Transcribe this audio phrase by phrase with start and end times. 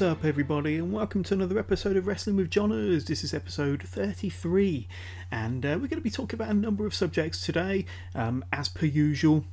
[0.00, 3.04] What's up, everybody, and welcome to another episode of Wrestling with Johners.
[3.04, 4.88] This is episode 33,
[5.30, 7.84] and uh, we're going to be talking about a number of subjects today.
[8.14, 9.44] Um, as per usual,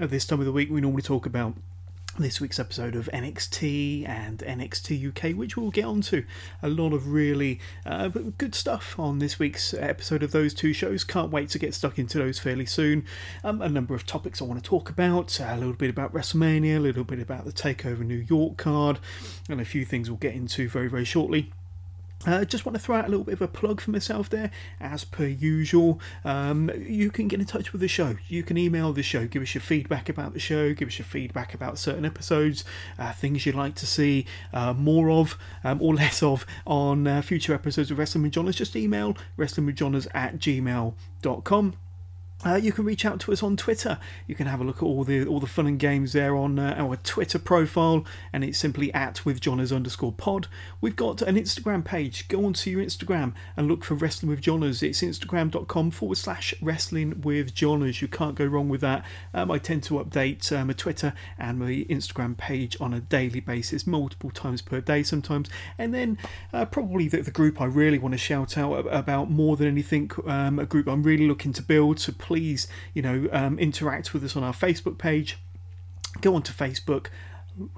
[0.00, 1.58] at this time of the week, we normally talk about
[2.18, 6.24] this week's episode of NXT and NXT UK, which we'll get onto.
[6.62, 11.04] A lot of really uh, good stuff on this week's episode of those two shows.
[11.04, 13.06] Can't wait to get stuck into those fairly soon.
[13.42, 16.76] Um, a number of topics I want to talk about a little bit about WrestleMania,
[16.76, 18.98] a little bit about the TakeOver New York card,
[19.48, 21.52] and a few things we'll get into very, very shortly.
[22.26, 24.50] Uh, just want to throw out a little bit of a plug for myself there,
[24.80, 26.00] as per usual.
[26.24, 28.16] Um, you can get in touch with the show.
[28.28, 31.06] You can email the show, give us your feedback about the show, give us your
[31.06, 32.64] feedback about certain episodes,
[32.98, 37.22] uh, things you'd like to see uh, more of um, or less of on uh,
[37.22, 38.56] future episodes of Wrestling with Johners.
[38.56, 41.74] Just email wrestlingwithjohners at gmail.com.
[42.44, 43.98] Uh, you can reach out to us on Twitter.
[44.26, 46.58] You can have a look at all the all the fun and games there on
[46.58, 50.48] uh, our Twitter profile, and it's simply at with Johners underscore pod.
[50.80, 52.26] We've got an Instagram page.
[52.28, 54.82] Go onto your Instagram and look for Wrestling with Johners.
[54.82, 58.02] It's instagram.com forward slash Wrestling with Johners.
[58.02, 59.04] You can't go wrong with that.
[59.32, 63.40] Um, I tend to update um, my Twitter and my Instagram page on a daily
[63.40, 65.48] basis, multiple times per day sometimes.
[65.78, 66.18] And then
[66.52, 70.10] uh, probably the, the, group I really want to shout out about more than anything,
[70.26, 72.00] um, a group I'm really looking to build.
[72.00, 75.36] So please, you know, um, interact with us on our Facebook page.
[76.22, 77.08] Go onto Facebook,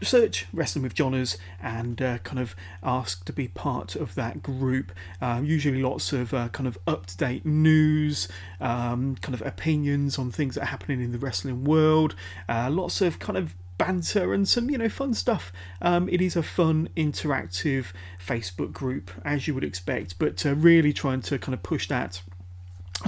[0.01, 4.93] search Wrestling with Johners and uh, kind of ask to be part of that group.
[5.21, 8.29] Uh, usually, lots of uh, kind of up to date news,
[8.61, 12.15] um, kind of opinions on things that are happening in the wrestling world,
[12.49, 16.37] uh, lots of kind of banter and some you know fun stuff um, it is
[16.37, 17.87] a fun interactive
[18.25, 22.23] facebook group as you would expect but uh, really trying to kind of push that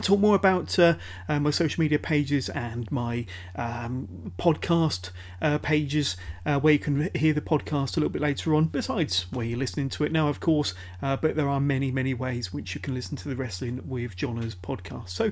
[0.03, 0.97] Talk more about uh,
[1.29, 3.25] uh, my social media pages and my
[3.55, 5.11] um, podcast
[5.41, 9.27] uh, pages uh, where you can hear the podcast a little bit later on, besides
[9.31, 10.75] where you're listening to it now, of course.
[11.01, 14.17] Uh, but there are many, many ways which you can listen to the Wrestling with
[14.17, 15.09] Johners podcast.
[15.09, 15.31] So,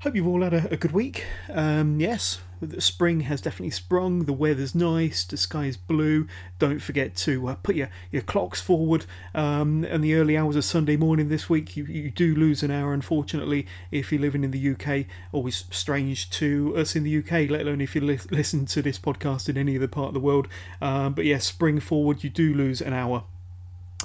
[0.00, 1.26] hope you've all had a, a good week.
[1.52, 2.40] Um, yes,
[2.78, 4.24] spring has definitely sprung.
[4.24, 5.24] The weather's nice.
[5.24, 6.26] The sky is blue.
[6.58, 9.06] Don't forget to uh, put your, your clocks forward.
[9.34, 12.70] Um, and the early hours of Sunday morning this week, you, you do lose an
[12.70, 15.06] hour, unfortunately, if you're living in the UK.
[15.32, 18.98] Always strange to us in the UK, let alone if you li- listen to this
[18.98, 20.48] podcast in any other part of the world.
[20.80, 23.24] Um, but yeah, spring forward, you do lose an hour.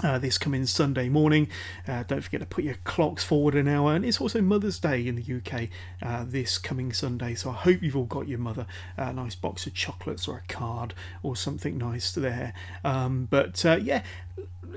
[0.03, 1.47] Uh, this coming Sunday morning.
[1.87, 3.95] Uh, don't forget to put your clocks forward an hour.
[3.95, 5.69] And it's also Mother's Day in the UK
[6.01, 7.33] uh, this coming Sunday.
[7.33, 8.67] So I hope you've all got your mother
[8.97, 12.53] a nice box of chocolates or a card or something nice there.
[12.83, 14.03] Um, but uh, yeah,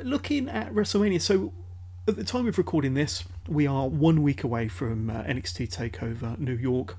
[0.04, 1.20] looking at WrestleMania.
[1.20, 1.52] So
[2.06, 6.38] at the time of recording this, we are one week away from uh, NXT TakeOver
[6.38, 6.96] New York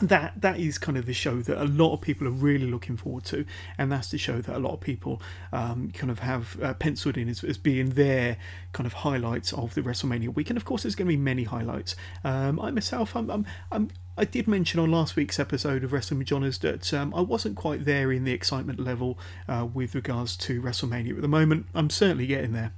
[0.00, 2.96] that that is kind of the show that a lot of people are really looking
[2.96, 3.44] forward to,
[3.78, 5.20] and that's the show that a lot of people
[5.52, 8.36] um, kind of have uh, penciled in as, as, being their
[8.72, 10.50] kind of highlights of the WrestleMania week.
[10.50, 11.96] And of course, there's going to be many highlights.
[12.24, 16.18] Um, I myself, I'm, I'm, I'm, i did mention on last week's episode of Wrestling
[16.18, 19.18] with that um, I wasn't quite there in the excitement level
[19.48, 21.66] uh, with regards to WrestleMania at the moment.
[21.74, 22.72] I'm certainly getting there.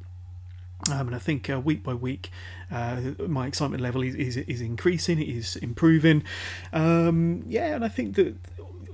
[0.90, 2.30] Um, and I think uh, week by week,
[2.70, 6.24] uh, my excitement level is, is, is increasing, it is improving.
[6.72, 8.36] Um, yeah, and I think that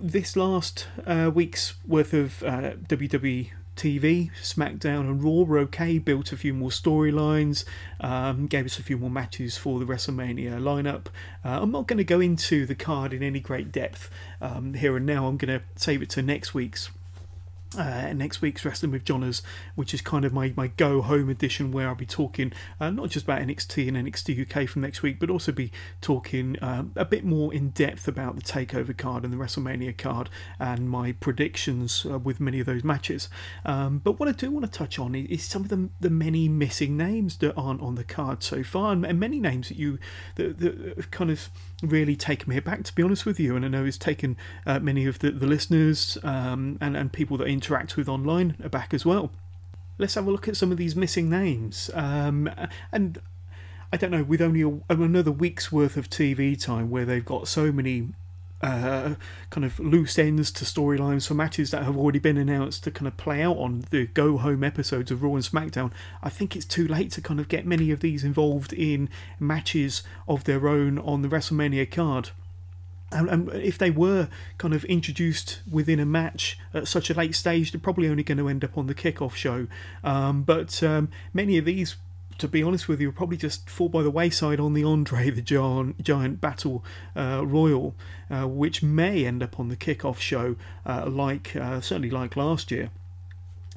[0.00, 6.32] this last uh, week's worth of uh, WWE TV, SmackDown and Raw were okay, built
[6.32, 7.64] a few more storylines,
[8.00, 11.06] um, gave us a few more matches for the WrestleMania lineup.
[11.44, 14.10] Uh, I'm not going to go into the card in any great depth
[14.40, 16.90] um, here and now, I'm going to save it to next week's
[17.76, 19.42] uh, next week's Wrestling with Johners,
[19.74, 23.10] which is kind of my, my go home edition where I'll be talking uh, not
[23.10, 25.70] just about NXT and NXT UK from next week, but also be
[26.00, 30.30] talking um, a bit more in depth about the TakeOver card and the WrestleMania card
[30.58, 33.28] and my predictions uh, with many of those matches.
[33.64, 36.48] Um, but what I do want to touch on is, some of the, the many
[36.48, 39.98] missing names that aren't on the card so far, and, and many names that you
[40.36, 41.48] that, that have kind of
[41.82, 43.56] really taken me aback, to be honest with you.
[43.56, 47.36] And I know it's taken uh, many of the, the listeners um, and, and people
[47.38, 49.32] that interact with online back as well.
[49.98, 51.90] Let's have a look at some of these missing names.
[51.92, 52.48] Um,
[52.92, 53.20] and
[53.92, 57.48] I don't know, with only a, another week's worth of TV time where they've got
[57.48, 58.10] so many
[58.62, 59.14] uh,
[59.50, 63.08] kind of loose ends to storylines for matches that have already been announced to kind
[63.08, 65.90] of play out on the go home episodes of Raw and SmackDown.
[66.22, 69.08] I think it's too late to kind of get many of these involved in
[69.40, 72.30] matches of their own on the WrestleMania card.
[73.10, 74.28] And, if they were
[74.58, 78.38] kind of introduced within a match at such a late stage, they're probably only going
[78.38, 79.66] to end up on the kickoff show.
[80.04, 81.96] Um, but um, many of these
[82.38, 85.30] to be honest with you, are probably just fall by the wayside on the Andre
[85.30, 86.84] the Giant, giant Battle
[87.16, 87.94] uh, Royal,
[88.30, 90.56] uh, which may end up on the kickoff show,
[90.86, 92.90] uh, like uh, certainly like last year.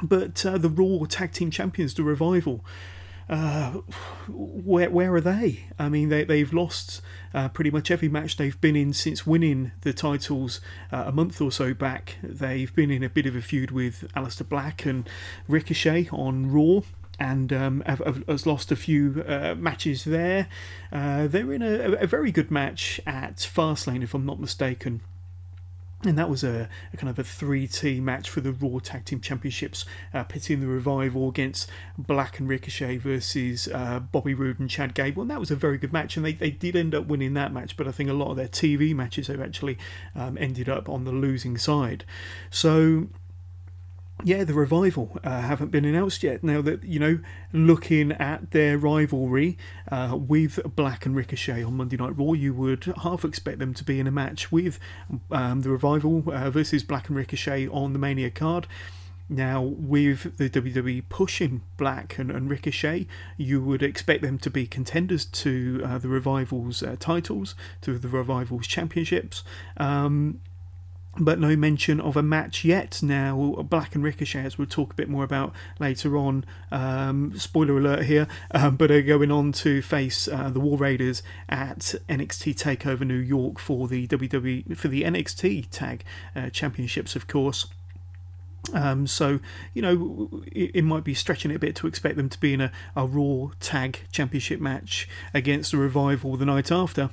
[0.01, 2.63] But uh, the Raw Tag Team Champions, the Revival,
[3.29, 3.71] uh,
[4.27, 5.65] where where are they?
[5.79, 7.01] I mean, they they've lost
[7.33, 11.41] uh, pretty much every match they've been in since winning the titles uh, a month
[11.41, 12.17] or so back.
[12.21, 15.09] They've been in a bit of a feud with Aleister Black and
[15.47, 16.81] Ricochet on Raw.
[17.19, 20.47] And um, have, have, has lost a few uh, matches there.
[20.91, 25.01] Uh, they're in a, a very good match at Fastlane, if I'm not mistaken
[26.05, 29.21] and that was a, a, kind of a three-team match for the Raw Tag Team
[29.21, 34.93] Championships, uh, pitting the Revival against Black and Ricochet versus uh, Bobby Roode and Chad
[34.93, 36.17] Gable, and that was a very good match.
[36.17, 38.37] And they, they did end up winning that match, but I think a lot of
[38.37, 39.77] their TV matches have actually
[40.15, 42.05] um, ended up on the losing side.
[42.49, 43.07] So
[44.23, 46.43] yeah, the revival uh, haven't been announced yet.
[46.43, 47.19] Now that you know,
[47.53, 49.57] looking at their rivalry
[49.91, 53.83] uh, with Black and Ricochet on Monday Night Raw, you would half expect them to
[53.83, 54.79] be in a match with
[55.31, 58.67] um, the revival uh, versus Black and Ricochet on the Mania card.
[59.31, 63.07] Now, with the WWE pushing Black and, and Ricochet,
[63.37, 68.09] you would expect them to be contenders to uh, the Revival's uh, titles, to the
[68.09, 69.43] Revival's championships.
[69.77, 70.41] Um,
[71.17, 73.01] but no mention of a match yet.
[73.03, 76.45] Now, Black and Ricochet, as we'll talk a bit more about later on.
[76.71, 81.21] Um, spoiler alert here, um, but are going on to face uh, the War Raiders
[81.49, 86.03] at NXT Takeover New York for the WWE for the NXT Tag
[86.35, 87.67] uh, Championships, of course.
[88.73, 89.39] Um, so,
[89.73, 92.53] you know, it, it, might be stretching it a bit to expect them to be
[92.53, 97.09] in a, a Raw Tag Championship match against the Revival the night after.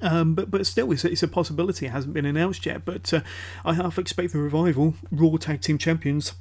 [0.00, 1.86] Um, but but still, it's, it's, a possibility.
[1.86, 2.84] It hasn't been announced yet.
[2.84, 3.20] But uh,
[3.64, 6.34] I half expect the revival, Raw Tag Team Champions,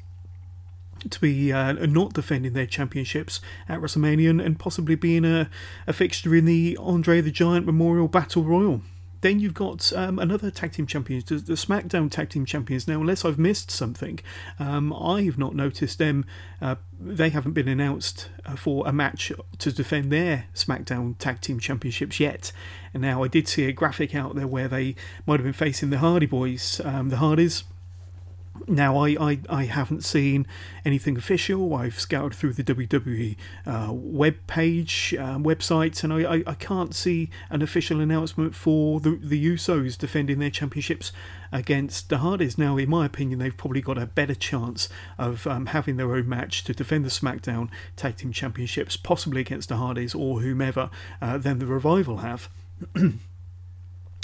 [1.10, 5.50] to be uh, not defending their championships at WrestleMania and, possibly being a,
[5.88, 8.82] a fixture in the Andre the Giant Memorial Battle Royal.
[9.22, 12.90] Then you've got um, another tag team champions, the, the, SmackDown tag team champions.
[12.90, 14.20] Now, unless I've missed something,
[14.60, 16.26] um, I've not noticed them.
[16.62, 21.58] Uh, they haven't been announced uh, for a match to defend their SmackDown tag team
[21.58, 22.52] championships yet.
[22.94, 24.96] And now I did see a graphic out there where they
[25.26, 27.64] might have been facing the Hardy Boys, um, the Hardys
[28.68, 30.46] now, I, I, I haven't seen
[30.86, 31.74] anything official.
[31.76, 33.36] I've scoured through the WWE
[33.66, 39.00] uh, web page, uh, websites, and I, I, I, can't see an official announcement for
[39.00, 41.12] the, the Usos defending their championships
[41.52, 42.58] against the Hardys.
[42.58, 44.88] Now, in my opinion, they've probably got a better chance
[45.18, 49.70] of um, having their own match to defend the SmackDown Tag Team Championships, possibly against
[49.70, 50.90] the Hardys or whomever,
[51.22, 52.50] uh, than the Revival have.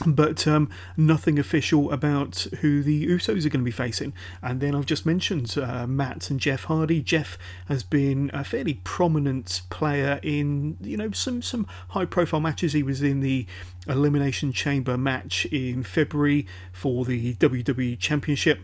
[0.05, 4.13] but um, nothing official about who the Usos are going to be facing.
[4.41, 7.01] And then I've just mentioned uh, Matt and Jeff Hardy.
[7.01, 12.73] Jeff has been a fairly prominent player in you know some some high profile matches.
[12.73, 13.45] He was in the
[13.87, 18.61] Elimination Chamber match in February for the WWE Championship.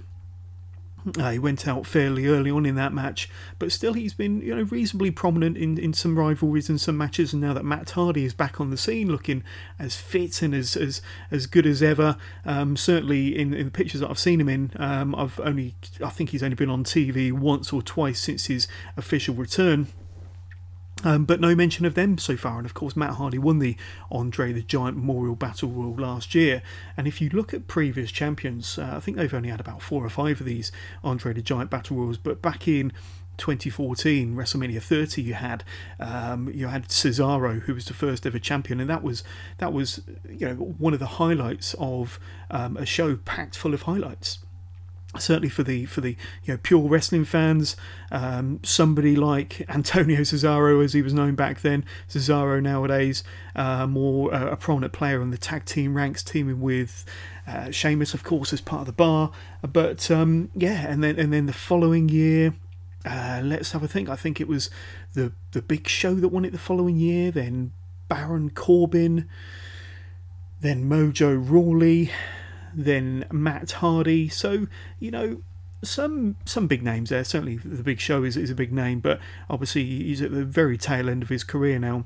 [1.20, 4.56] Uh, he went out fairly early on in that match, but still he's been you
[4.56, 7.32] know reasonably prominent in, in some rivalries and some matches.
[7.32, 9.44] And now that Matt Hardy is back on the scene, looking
[9.78, 14.02] as fit and as as, as good as ever, um, certainly in, in the pictures
[14.02, 17.32] that I've seen him in, um, I've only I think he's only been on TV
[17.32, 19.88] once or twice since his official return.
[21.04, 22.58] Um, but no mention of them so far.
[22.58, 23.76] And of course, Matt Hardy won the
[24.10, 26.62] Andre the Giant Memorial Battle Royal last year.
[26.96, 30.06] And if you look at previous champions, uh, I think they've only had about four
[30.06, 30.72] or five of these
[31.04, 32.18] Andre the Giant Battle Royals.
[32.18, 32.94] But back in
[33.38, 35.66] 2014 WrestleMania 30 you had
[36.00, 39.26] um, you had Cesaro who was the first ever champion and that was
[39.58, 42.18] that was you know one of the highlights of
[42.50, 44.40] um, a show packed full of highlights
[45.18, 47.76] certainly for the for the you know pure wrestling fans
[48.12, 53.24] um, somebody like Antonio Cesaro as he was known back then Cesaro nowadays
[53.56, 57.06] uh, more uh, a prominent player in the tag team ranks teaming with
[57.48, 59.32] uh, Sheamus of course as part of the bar.
[59.62, 62.54] But um, yeah and then and then the following year
[63.06, 64.10] uh, let's have a think.
[64.10, 64.70] I think it was
[65.14, 67.72] the the big show that won it the following year then
[68.08, 69.30] Baron Corbin
[70.62, 72.10] then Mojo Rawley
[72.76, 74.30] then Matt Hardy.
[74.30, 74.68] So
[75.00, 75.42] you know
[75.84, 77.24] some some big names there.
[77.24, 80.78] Certainly, the Big Show is is a big name, but obviously he's at the very
[80.78, 82.06] tail end of his career now.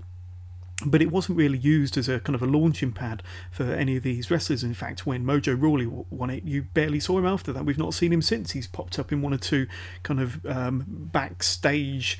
[0.85, 3.21] But it wasn't really used as a kind of a launching pad
[3.51, 4.63] for any of these wrestlers.
[4.63, 7.65] In fact, when Mojo Rawley won it, you barely saw him after that.
[7.65, 8.51] We've not seen him since.
[8.51, 9.67] He's popped up in one or two
[10.03, 12.17] kind of um, backstage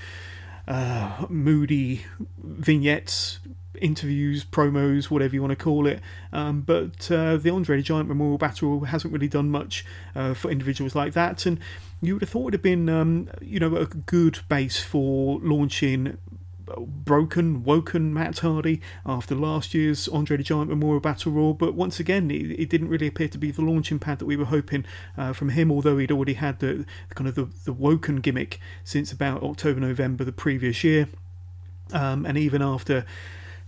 [0.68, 2.06] uh, moody
[2.38, 3.39] vignettes
[3.81, 6.00] interviews, promos, whatever you want to call it.
[6.31, 10.51] Um, but uh, the Andre the Giant Memorial Battle hasn't really done much uh, for
[10.51, 11.59] individuals like that, and
[12.01, 15.39] you would have thought it would have been, um, you know, a good base for
[15.41, 16.17] launching
[16.77, 21.53] broken, woken Matt Hardy after last year's Andre the Giant Memorial Battle Royal.
[21.53, 24.36] But once again, it, it didn't really appear to be the launching pad that we
[24.36, 24.86] were hoping
[25.17, 25.71] uh, from him.
[25.71, 30.24] Although he'd already had the kind of the, the woken gimmick since about October, November
[30.24, 31.09] the previous year,
[31.91, 33.05] um, and even after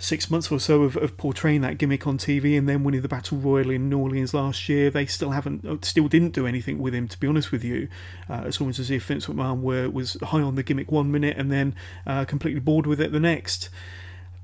[0.01, 3.07] six months or so of, of portraying that gimmick on TV and then winning the
[3.07, 6.79] Battle Royal in New Orleans last year, they still haven't, uh, still didn't do anything
[6.79, 7.07] with him.
[7.07, 7.87] To be honest with you,
[8.27, 11.37] uh, it's almost as if Vince McMahon were, was high on the gimmick one minute
[11.37, 11.75] and then
[12.07, 13.69] uh, completely bored with it the next.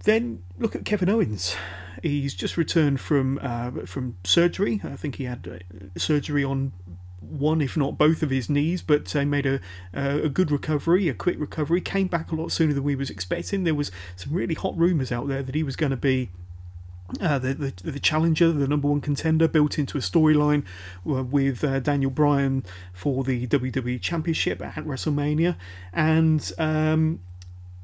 [0.03, 1.55] Then look at Kevin Owens.
[2.03, 4.79] He's just returned from uh, from surgery.
[4.83, 6.71] I think he had uh, surgery on
[7.19, 9.59] one, if not both, of his knees, but uh, made a,
[9.93, 11.81] a good recovery, a quick recovery.
[11.81, 13.63] Came back a lot sooner than we was expecting.
[13.63, 16.29] There was some really hot rumours out there that he was going to be.
[17.21, 20.65] Uh, the, the, the challenger, the number one contender, built into a storyline
[21.09, 25.55] uh, with uh, Daniel Bryan for the WWE Championship at WrestleMania,
[25.93, 27.21] and um,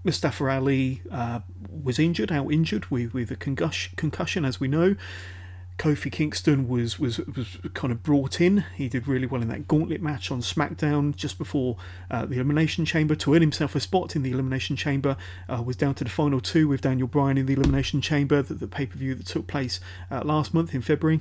[0.04, 1.40] Mustafa Ali uh,
[1.72, 4.98] was injured, out injured with with a concussion, concussion, as we know.
[5.84, 8.64] Kofi Kingston was, was was kind of brought in.
[8.74, 11.76] He did really well in that gauntlet match on SmackDown just before
[12.10, 15.18] uh, the Elimination Chamber to earn himself a spot in the Elimination Chamber.
[15.50, 18.54] Uh, was down to the final two with Daniel Bryan in the Elimination Chamber, the,
[18.54, 21.20] the pay per view that took place uh, last month in February.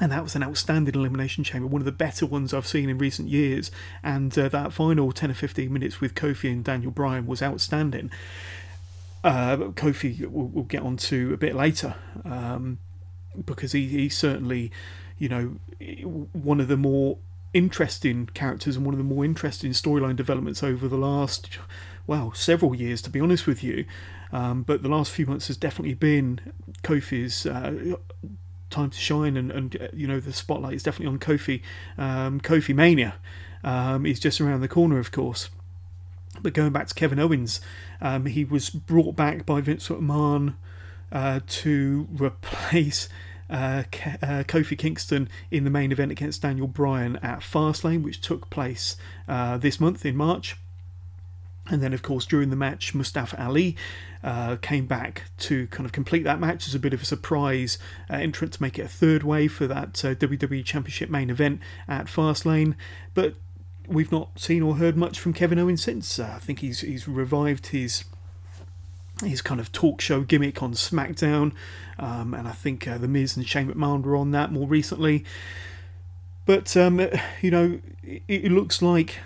[0.00, 2.96] And that was an outstanding elimination chamber, one of the better ones I've seen in
[2.98, 3.72] recent years.
[4.04, 8.12] And uh, that final 10 or 15 minutes with Kofi and Daniel Bryan was outstanding.
[9.24, 11.96] Uh, Kofi we'll, we'll, get on to a bit later.
[12.24, 12.78] Um,
[13.44, 14.70] because he, he's certainly,
[15.18, 15.56] you know,
[16.32, 17.18] one of the more
[17.52, 21.58] interesting characters and one of the more interesting storyline developments over the last,
[22.06, 23.84] well, several years, to be honest with you.
[24.32, 26.40] Um, but the last few months has definitely been
[26.82, 27.94] Kofi's uh,
[28.68, 31.62] time to shine, and, and uh, you know the spotlight is definitely on Kofi.
[31.96, 33.14] Um, Kofi Mania
[33.62, 35.50] um, is just around the corner, of course.
[36.42, 37.60] But going back to Kevin Owens,
[38.00, 40.54] um, he was brought back by Vince McMahon
[41.14, 43.08] uh, to replace
[43.48, 48.20] uh, Ke- uh, Kofi Kingston in the main event against Daniel Bryan at Fastlane, which
[48.20, 48.96] took place
[49.28, 50.56] uh, this month in March.
[51.66, 53.74] And then, of course, during the match, Mustafa Ali
[54.22, 57.78] uh, came back to kind of complete that match as a bit of a surprise
[58.10, 62.06] uh, entrant to make it a third way for that WWE Championship main event at
[62.06, 62.74] Fastlane.
[63.14, 63.36] But
[63.86, 66.18] we've not seen or heard much from Kevin Owens since.
[66.18, 68.04] I think he's he's revived his
[69.26, 71.52] his kind of talk show gimmick on SmackDown,
[71.98, 75.24] um, and I think uh, The Miz and Shane McMahon were on that more recently.
[76.46, 77.00] But, um,
[77.40, 79.20] you know, it, it, looks like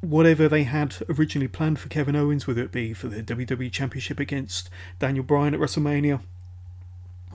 [0.00, 4.18] whatever they had originally planned for Kevin Owens, whether it be for the WWE Championship
[4.18, 6.20] against Daniel Bryan at WrestleMania,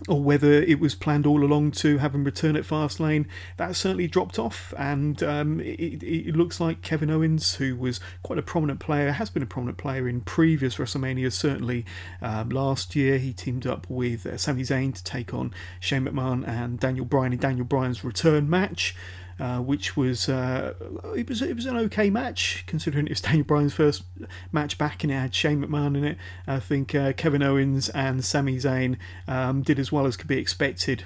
[0.07, 3.27] or whether it was planned all along to have him return at Fastlane,
[3.57, 4.73] that certainly dropped off.
[4.77, 9.29] And um, it, it, looks like Kevin Owens, who was quite a prominent player, has
[9.29, 11.33] been a prominent player in previous WrestleManias.
[11.33, 11.85] Certainly
[12.21, 16.47] um, last year, he teamed up with uh, Sami Zayn to take on Shane McMahon
[16.47, 18.95] and Daniel Bryan in Daniel Bryan's return match.
[19.41, 20.75] Uh, which was uh,
[21.17, 24.03] it was it was an okay match considering it was Daniel Bryan's first
[24.51, 26.17] match back and it had Shane McMahon in it.
[26.45, 30.37] I think uh, Kevin Owens and Sami Zayn um, did as well as could be
[30.37, 31.05] expected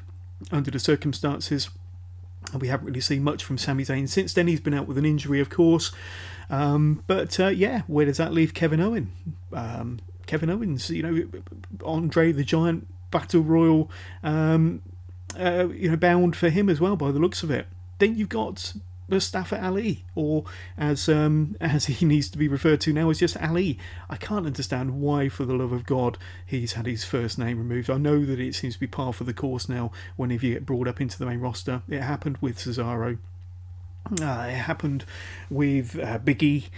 [0.52, 1.70] under the circumstances.
[2.52, 4.48] And we haven't really seen much from Sami Zayn since then.
[4.48, 5.94] He's been out with an injury, of course.
[6.50, 9.12] Um, but uh, yeah, where does that leave Kevin Owens?
[9.54, 11.42] Um, Kevin Owens, you know,
[11.86, 13.90] Andre the Giant Battle Royal,
[14.24, 14.82] um,
[15.40, 17.68] uh, you know, bound for him as well by the looks of it
[18.00, 18.74] then you've got
[19.08, 20.46] Mustafa Ali, or
[20.78, 23.78] as um, as he needs to be referred to now, as just Ali.
[24.10, 27.90] I can't understand why, for the love of God, he's had his first name removed.
[27.90, 30.66] I know that it seems to be par for the course now whenever you get
[30.66, 31.84] brought up into the main roster.
[31.88, 33.20] It happened with Cesaro.
[34.22, 35.06] Uh, it happened
[35.50, 36.70] with uh, Biggie.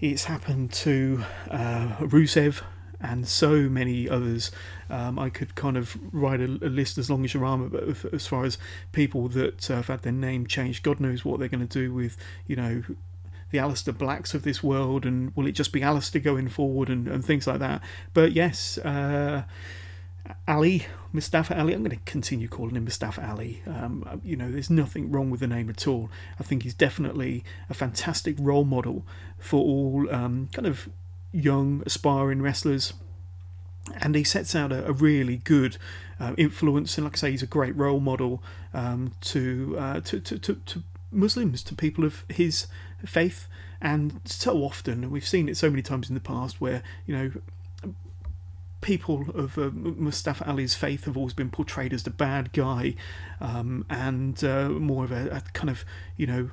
[0.00, 2.62] It's happened to uh, Rusev
[3.04, 4.50] and so many others.
[4.88, 8.26] Um, I could kind of write a, a, list as long as your arm, as
[8.26, 8.56] far as
[8.92, 11.92] people that uh, have had their name changed, God knows what they're going to do
[11.92, 12.82] with, you know,
[13.50, 17.06] the Aleister Blacks of this world, and will it just be Aleister going forward and,
[17.06, 17.82] and things like that.
[18.14, 19.44] But yes, uh,
[20.48, 23.62] Ali, Mustafa Ali, I'm going to continue calling him Mustafa Ali.
[23.66, 26.10] Um, you know, there's nothing wrong with the name at all.
[26.40, 29.04] I think he's definitely a fantastic role model
[29.38, 30.88] for all um, kind of
[31.34, 32.94] young aspiring wrestlers.
[34.00, 35.76] And he sets out a, a really good
[36.18, 40.20] uh, influence and like I say he's a great role model um, to, uh, to,
[40.20, 42.66] to, to, to Muslims to people of his
[43.04, 43.46] faith.
[43.80, 47.32] And so often we've seen it so many times in the past where you know
[48.80, 52.94] people of uh, Mustafa Ali's faith have always been portrayed as the bad guy
[53.40, 55.84] um, and uh, more of a, a, kind of
[56.16, 56.50] you know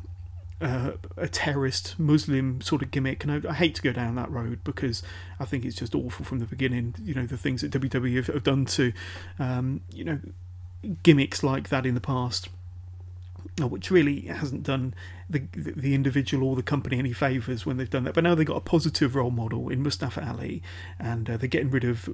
[0.62, 4.30] uh, a terrorist Muslim sort of gimmick, and I, I, hate to go down that
[4.30, 5.02] road because
[5.40, 6.96] I think it's just awful from the beginning.
[7.04, 8.94] You know the things that WWE have, have done to,
[9.40, 10.20] um, you know,
[11.04, 12.50] gimmicks like that in the past,
[13.60, 14.94] uh, which really hasn't done
[15.30, 18.14] the the individual or the company any favors when they've done that.
[18.14, 20.62] But now they've got a positive role model in Mustafa Ali,
[21.00, 22.08] and uh, they're getting rid of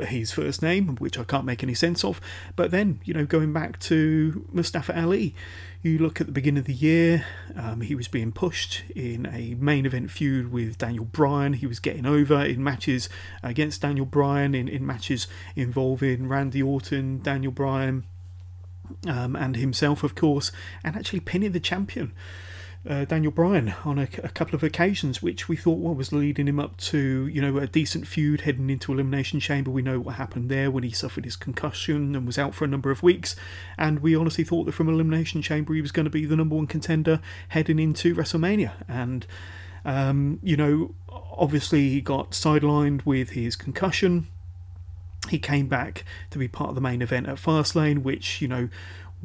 [0.00, 2.20] his first name, which I can't make any sense of.
[2.54, 5.34] But then, you know, going back to Mustafa Ali,
[5.86, 7.24] you look at the beginning of the year,
[7.54, 11.52] um, he was being pushed in a main event feud with Daniel Bryan.
[11.52, 13.08] He was getting over in matches
[13.42, 18.04] against Daniel Bryan, in, in matches involving Randy Orton, Daniel Bryan,
[19.06, 20.50] um, and himself, of course,
[20.82, 22.12] and actually pinning the champion
[22.88, 26.60] uh, Daniel Bryan on a, a, couple of occasions, which we thought was leading him
[26.60, 29.70] up to you know a decent feud heading into Elimination Chamber.
[29.70, 32.68] We know what happened there when he suffered his concussion and was out for a
[32.68, 33.34] number of weeks,
[33.76, 36.54] and we honestly thought that from Elimination Chamber he was going to be the number
[36.54, 39.26] one contender heading into WrestleMania, and
[39.84, 44.28] um, you know obviously he got sidelined with his concussion.
[45.28, 48.68] He came back to be part of the main event at Fastlane, which you know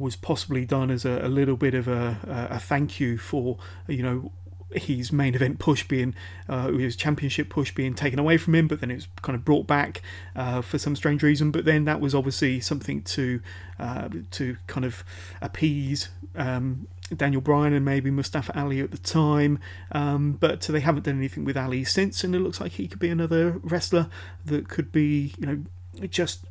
[0.02, 3.56] was possibly done as a, a little bit of a, a, thank you for
[3.86, 4.32] you know
[4.74, 6.14] his main event push being
[6.48, 9.44] uh, his championship push being taken away from him, but then it was kind of
[9.44, 10.02] brought back
[10.34, 11.50] uh, for some strange reason.
[11.50, 13.40] But then that was obviously something to
[13.78, 15.04] uh, to kind of
[15.40, 19.58] appease um, Daniel Bryan and maybe Mustafa Ali at the time.
[19.92, 23.00] Um, but they haven't done anything with Ali since, and it looks like he could
[23.00, 24.08] be another wrestler
[24.44, 26.46] that could be you know just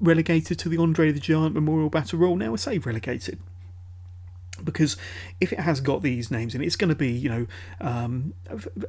[0.00, 2.36] relegated to the Andre the Giant Memorial Battle Royal.
[2.36, 3.38] Now I say relegated
[4.62, 4.96] because
[5.40, 7.46] if it has got these names in it, it's going to be you know
[7.80, 8.34] um,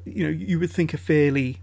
[0.06, 1.60] you know you would think a fairly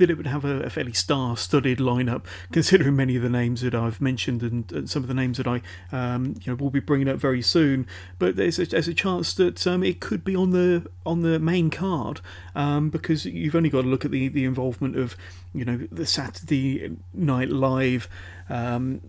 [0.00, 3.74] that it would have a, a fairly star-studded lineup, considering many of the names that
[3.74, 5.60] I've mentioned and, and some of the names that I
[5.92, 7.86] um, you know will be bringing up very soon.
[8.18, 11.38] But there's a, there's a chance that um, it could be on the on the
[11.38, 12.20] main card
[12.54, 15.16] um, because you've only got to look at the the involvement of
[15.54, 18.08] you know the Saturday Night Live
[18.48, 19.00] um,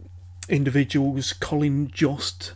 [0.47, 2.53] individuals, Colin Jost.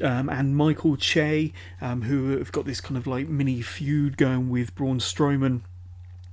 [0.00, 4.48] Um, and Michael Che, um, who have got this kind of like mini feud going
[4.48, 5.62] with Braun Strowman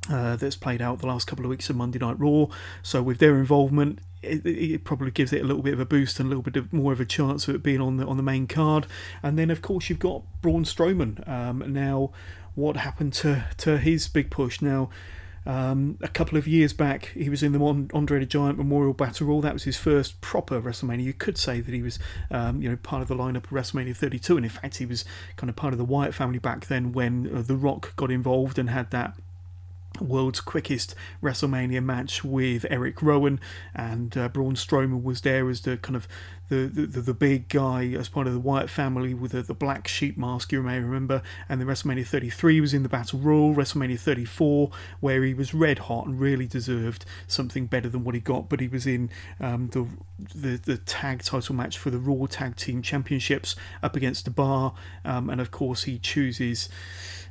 [0.09, 2.47] uh, that's played out the last couple of weeks of Monday Night Raw.
[2.83, 6.19] So with their involvement, it, it, probably gives it a little bit of a boost
[6.19, 8.17] and a little bit of more of a chance of it being on the on
[8.17, 8.87] the main card.
[9.21, 11.27] And then of course you've got Braun Strowman.
[11.27, 12.11] Um, now,
[12.55, 14.61] what happened to to his big push?
[14.61, 14.89] Now.
[15.47, 19.27] Um, a couple of years back, he was in the Andre the Giant Memorial Battle
[19.27, 19.41] Royal.
[19.41, 21.03] That was his first proper WrestleMania.
[21.03, 21.99] You could say that he was,
[22.31, 25.05] um, you know, part of the lineup of WrestleMania 32, and in fact, he was
[25.35, 28.57] kind of part of the Wyatt family back then when uh, The Rock got involved
[28.57, 29.13] and had that
[30.01, 33.39] world's quickest WrestleMania match with Eric Rowan,
[33.73, 36.07] and uh, Braun Strowman was there as the kind of
[36.49, 39.87] the, the, the big guy as part of the Wyatt family with the, the black
[39.87, 41.23] sheep mask, you may remember.
[41.49, 45.79] And then WrestleMania 33 was in the Battle Royal, WrestleMania 34, where he was red
[45.79, 48.47] hot and really deserved something better than what he got.
[48.47, 49.87] But he was in um, the,
[50.33, 54.73] the the tag title match for the Raw Tag Team Championships up against the bar,
[55.03, 56.69] um, and of course he chooses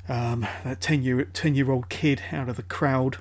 [0.09, 3.19] um, that 10 year 10 year old kid out of the crowd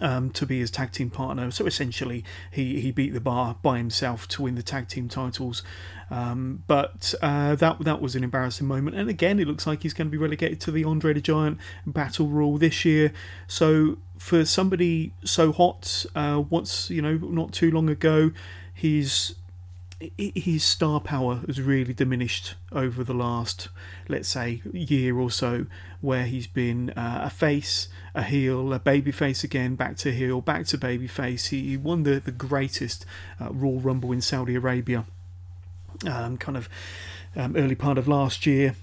[0.00, 1.50] um, to be his tag team partner.
[1.50, 5.62] So essentially, he, he beat the bar by himself to win the tag team titles.
[6.10, 8.96] Um, but uh, that that was an embarrassing moment.
[8.96, 11.58] And again, it looks like he's going to be relegated to the Andre the Giant
[11.86, 13.12] Battle Royal this year.
[13.46, 18.32] So for somebody so hot, uh, once you know, not too long ago,
[18.74, 19.34] he's
[20.16, 23.68] his star power has really diminished over the last,
[24.08, 25.66] let's say, year or so,
[26.00, 30.40] where he's been uh, a face, a heel, a baby face again, back to heel,
[30.40, 31.48] back to baby face.
[31.48, 33.04] He, won the, the greatest
[33.38, 35.04] uh, Rumble in Saudi Arabia,
[36.06, 36.68] um, kind of
[37.36, 38.74] um, early part of last year.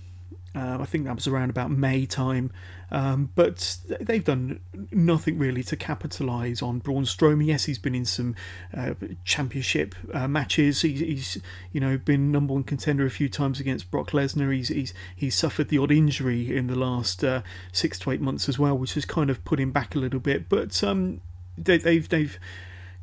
[0.57, 2.51] Uh, I think that was around about May time.
[2.89, 7.45] Um, but they've done nothing really to capitalise on Braun Strowman.
[7.45, 8.35] Yes, he's been in some
[8.75, 8.93] uh,
[9.23, 10.81] championship uh, matches.
[10.81, 11.37] He's, he's,
[11.71, 14.55] you know been number one contender a few times against Brock Lesnar.
[14.55, 17.41] He's he's, he's suffered the odd injury in the last uh,
[17.71, 20.21] six to eight months as well, which has kind of put him back a little
[20.21, 20.47] bit.
[20.47, 21.21] But um,
[21.57, 22.39] they, they've they've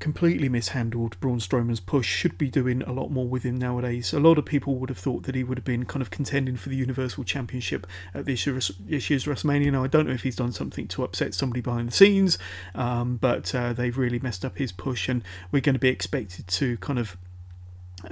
[0.05, 4.13] completely mishandled Braun Strowman's push, should be doing a lot more with him nowadays.
[4.13, 6.59] A lot of people would have thought that he would have been kind of contending
[6.59, 9.73] for the Universal Championship at this year's, year's WrestleMania.
[9.73, 12.37] Now, I don't know if he's done something to upset somebody behind the scenes,
[12.75, 16.49] um, but uh, they've really messed up his push, and we're going to be expected
[16.49, 17.17] to kind of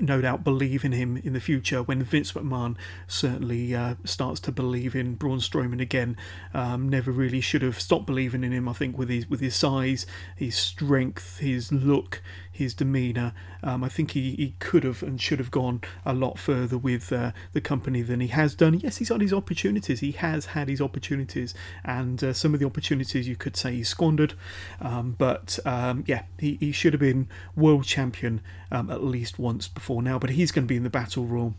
[0.00, 2.76] no doubt believe in him in the future when Vince McMahon
[3.06, 6.16] certainly uh, starts to believe in Braun Strowman again.
[6.54, 8.68] Um, never really should have stopped believing in him.
[8.68, 13.32] I think with his with his size, his strength, his look, his demeanour.
[13.62, 17.12] Um, I think he, he could have and should have gone a lot further with
[17.12, 18.78] uh, the company than he has done.
[18.78, 20.00] Yes, he's had his opportunities.
[20.00, 23.84] He has had his opportunities, and uh, some of the opportunities you could say he
[23.84, 24.34] squandered.
[24.80, 29.68] Um, but um, yeah, he, he should have been world champion um, at least once
[29.68, 30.18] before now.
[30.18, 31.54] But he's going to be in the battle royal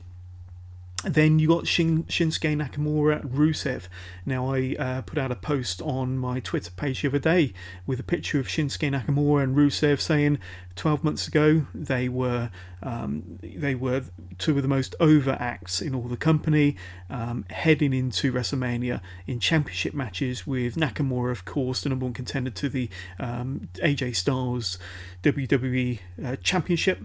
[1.04, 3.88] then you got Shin, Shinsuke Nakamura and Rusev.
[4.26, 7.54] Now I uh, put out a post on my Twitter page the other day
[7.86, 10.40] with a picture of Shinsuke Nakamura and Rusev saying
[10.76, 12.50] 12 months ago they were
[12.82, 14.04] um, they were
[14.38, 16.76] two of the most over acts in all the company,
[17.10, 22.52] um, heading into WrestleMania in championship matches with Nakamura, of course, the number one contender
[22.52, 22.90] to the
[23.20, 24.78] um, AJ Styles
[25.24, 27.00] WWE uh, Championship.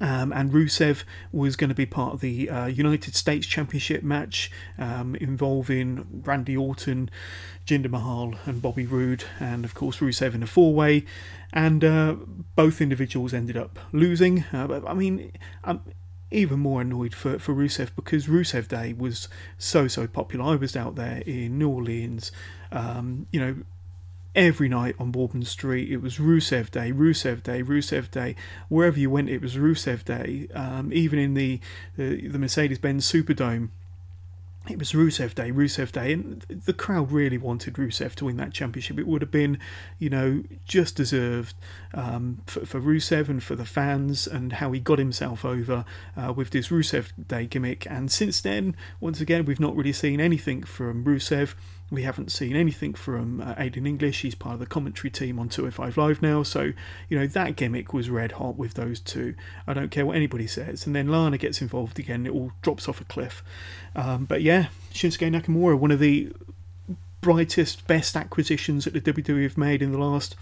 [0.00, 4.50] Um, and Rusev was going to be part of the uh, United States Championship match
[4.78, 7.10] um, involving Randy Orton,
[7.66, 11.04] Jinder Mahal, and Bobby Roode, and of course Rusev in a four way.
[11.52, 12.16] And uh,
[12.56, 14.44] both individuals ended up losing.
[14.52, 15.32] Uh, I mean,
[15.64, 15.82] I'm
[16.30, 20.44] even more annoyed for, for Rusev because Rusev Day was so, so popular.
[20.44, 22.32] I was out there in New Orleans,
[22.72, 23.56] um, you know
[24.34, 25.90] every night on Bourbon Street.
[25.90, 28.36] It was Rusev Day, Rusev Day, Rusev Day.
[28.68, 30.48] Wherever you went, it was Rusev Day.
[30.54, 31.60] Um, even in the
[31.96, 33.70] the, the Mercedes Benz Superdome,
[34.68, 38.52] it was Rusev Day, Rusev Day, and the crowd really wanted Rusev to win that
[38.52, 38.98] championship.
[38.98, 39.58] It would have been,
[39.98, 41.54] you know, just deserved
[41.94, 46.34] um, for, for, Rusev and for the fans and how he got himself over uh,
[46.34, 47.86] with this Rusev Day gimmick.
[47.90, 51.54] And since then, once again, we've not really seen anything from Rusev.
[51.90, 54.22] We haven't seen anything from uh, Aiden English.
[54.22, 56.42] He's part of the commentary team on 205 Live now.
[56.44, 56.72] So,
[57.08, 59.34] you know, that gimmick was red hot with those two.
[59.66, 60.86] I don't care what anybody says.
[60.86, 62.26] And then Lana gets involved again.
[62.26, 63.42] It all drops off a cliff.
[63.96, 66.32] Um, but yeah, Shinsuke Nakamura, one of the
[67.20, 70.36] brightest, best acquisitions that the WWE have made in the last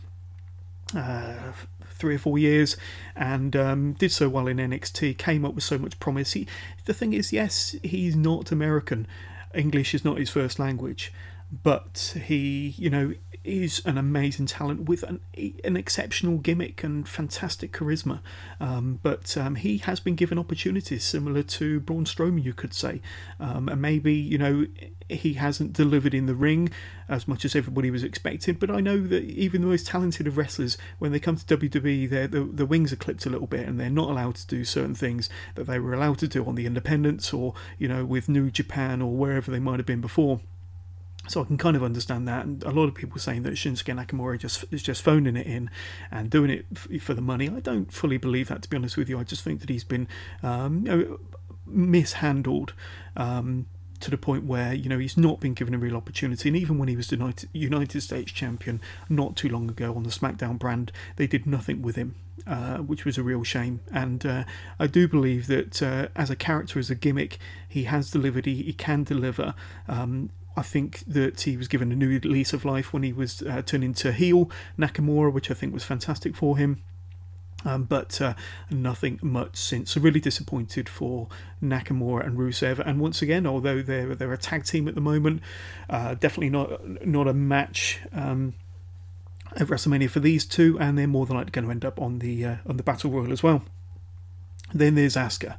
[0.94, 1.52] uh,
[1.86, 2.76] three or four years,
[3.16, 5.18] and um, did so well in NXT.
[5.18, 6.32] Came up with so much promise.
[6.32, 6.46] He,
[6.84, 9.06] the thing is, yes, he's not American.
[9.54, 11.12] English is not his first language,
[11.50, 13.14] but he, you know,
[13.48, 15.20] is an amazing talent with an,
[15.64, 18.20] an exceptional gimmick and fantastic charisma.
[18.60, 23.00] Um, but um, he has been given opportunities similar to Braun Strowman, you could say.
[23.40, 24.66] Um, and maybe, you know,
[25.08, 26.70] he hasn't delivered in the ring
[27.08, 28.56] as much as everybody was expecting.
[28.56, 32.30] But I know that even the most talented of wrestlers, when they come to WWE,
[32.30, 34.94] the, the wings are clipped a little bit and they're not allowed to do certain
[34.94, 38.50] things that they were allowed to do on the independents or, you know, with New
[38.50, 40.40] Japan or wherever they might have been before.
[41.28, 42.44] So I can kind of understand that.
[42.44, 45.70] And a lot of people saying that Shinsuke Nakamura just is just phoning it in
[46.10, 47.48] and doing it f- for the money.
[47.48, 49.18] I don't fully believe that, to be honest with you.
[49.18, 50.08] I just think that he's been
[50.42, 51.20] um, you know,
[51.66, 52.72] mishandled.
[53.16, 53.66] Um,
[54.00, 56.78] to the point where you know he's not been given a real opportunity, and even
[56.78, 60.58] when he was the United, United States champion not too long ago on the SmackDown
[60.58, 62.14] brand, they did nothing with him,
[62.46, 63.80] uh, which was a real shame.
[63.92, 64.44] And uh,
[64.78, 67.38] I do believe that uh, as a character, as a gimmick,
[67.68, 68.46] he has delivered.
[68.46, 69.54] He, he can deliver.
[69.88, 73.42] Um, I think that he was given a new lease of life when he was
[73.42, 76.82] uh, into heel Nakamura, which I think was fantastic for him.
[77.64, 78.34] Um, but uh,
[78.68, 79.92] nothing much since.
[79.92, 81.28] So really disappointed for
[81.62, 82.80] Nakamura and Rusev.
[82.80, 85.42] And once again, although they're they're a tag team at the moment,
[85.88, 88.00] uh, definitely not not a match.
[88.12, 88.54] Um,
[89.56, 92.18] at WrestleMania for these two, and they're more than likely going to end up on
[92.18, 93.62] the uh, on the Battle Royal as well.
[94.74, 95.56] Then there's Asuka.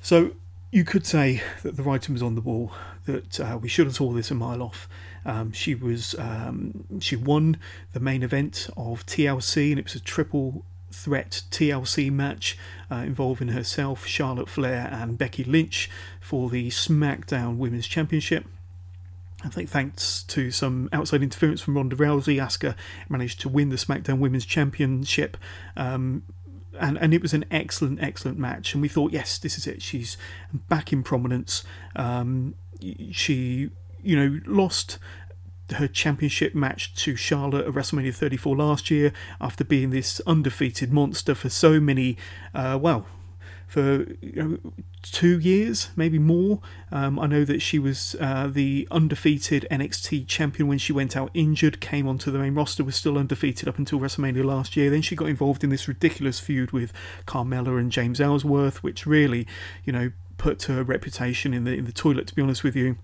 [0.00, 0.32] So
[0.74, 2.72] you could say that the writing was on the wall
[3.04, 4.88] that uh, we should have saw this a mile off.
[5.24, 7.58] Um, she was um, she won
[7.92, 12.58] the main event of TLC, and it was a triple threat TLC match
[12.90, 15.88] uh, involving herself, Charlotte Flair, and Becky Lynch
[16.20, 18.44] for the SmackDown Women's Championship.
[19.44, 22.74] I think thanks to some outside interference from Ronda Rousey, Asuka
[23.08, 25.36] managed to win the SmackDown Women's Championship.
[25.76, 26.24] Um,
[26.78, 28.74] and, and it was an excellent, excellent match.
[28.74, 29.82] And we thought, yes, this is it.
[29.82, 30.16] She's
[30.52, 31.64] back in prominence.
[31.96, 32.54] Um,
[33.12, 33.70] she,
[34.02, 34.98] you know, lost
[35.76, 41.34] her championship match to Charlotte at WrestleMania 34 last year after being this undefeated monster
[41.34, 42.16] for so many,
[42.54, 43.06] uh, well,
[43.74, 46.60] for you know, two years, maybe more.
[46.92, 51.32] Um, I know that she was uh, the undefeated NXT champion when she went out
[51.34, 54.90] injured, came onto the main roster, was still undefeated up until WrestleMania last year.
[54.90, 56.92] Then she got involved in this ridiculous feud with
[57.26, 59.44] Carmella and James Ellsworth, which really,
[59.82, 62.28] you know, put her reputation in the in the toilet.
[62.28, 62.96] To be honest with you.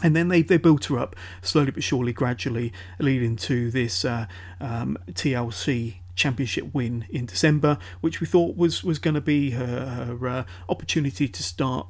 [0.00, 4.26] And then they, they built her up slowly but surely, gradually, leading to this uh,
[4.60, 10.16] um, TLC championship win in December, which we thought was was going to be her,
[10.18, 11.86] her uh, opportunity to start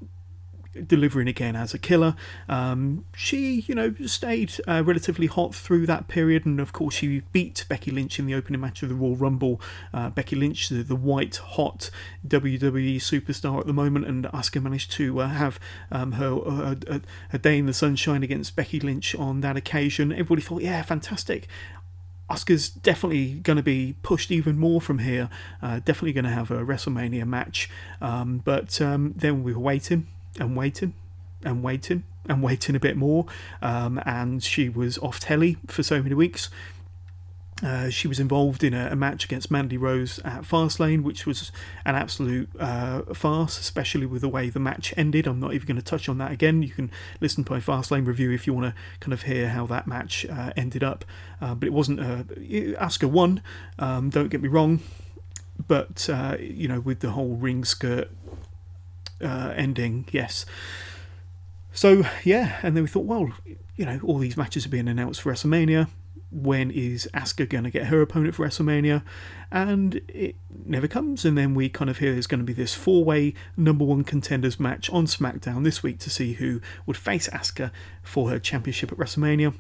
[0.87, 2.15] delivering again as a killer.
[2.49, 7.23] Um, she, you know, stayed uh, relatively hot through that period, and of course, she
[7.33, 9.61] beat Becky Lynch in the opening match of the Royal Rumble.
[9.93, 11.91] Uh, Becky Lynch, the, the, white hot
[12.27, 15.59] WWE superstar at the moment, and Asuka managed to uh, have
[15.91, 16.77] um, her,
[17.31, 20.13] her, day in the sunshine against Becky Lynch on that occasion.
[20.13, 21.49] Everybody thought, yeah, fantastic.
[22.31, 25.31] Asuka's definitely going to be pushed even more from here.
[25.63, 27.71] Uh, definitely going to have a WrestleMania match.
[28.01, 30.07] Um, but um, then we were waiting
[30.39, 30.95] and waiting
[31.43, 33.27] and waiting and waiting a bit more.
[33.63, 36.51] Um, and she was off telly for so many weeks.
[37.63, 41.51] Uh, she was involved in a, a, match against Mandy Rose at Fastlane, which was
[41.85, 45.27] an absolute uh, farce, especially with the way the match ended.
[45.27, 46.63] I'm not even going to touch on that again.
[46.63, 46.91] You can
[47.21, 50.25] listen to my Fastlane review if you want to kind of hear how that match
[50.27, 51.05] uh, ended up.
[51.41, 51.99] Uh, but it wasn't.
[51.99, 52.23] Uh,
[52.79, 53.43] Asuka won.
[53.79, 54.81] Um, don't get me wrong,
[55.67, 58.09] but uh, you know, with the whole ring skirt
[59.21, 60.47] ending, yes.
[61.73, 63.33] So yeah, and then we thought, well,
[63.75, 65.89] you know, all these matches are being announced for WrestleMania.
[66.31, 69.03] When is Asuka going to get her opponent for WrestleMania?
[69.51, 70.37] And it
[70.67, 71.25] never comes.
[71.25, 74.61] And then we kind of hear there's going to be this four-way number one contenders
[74.61, 77.71] match on SmackDown this week to see who would face Asuka
[78.03, 79.55] for her championship at WrestleMania.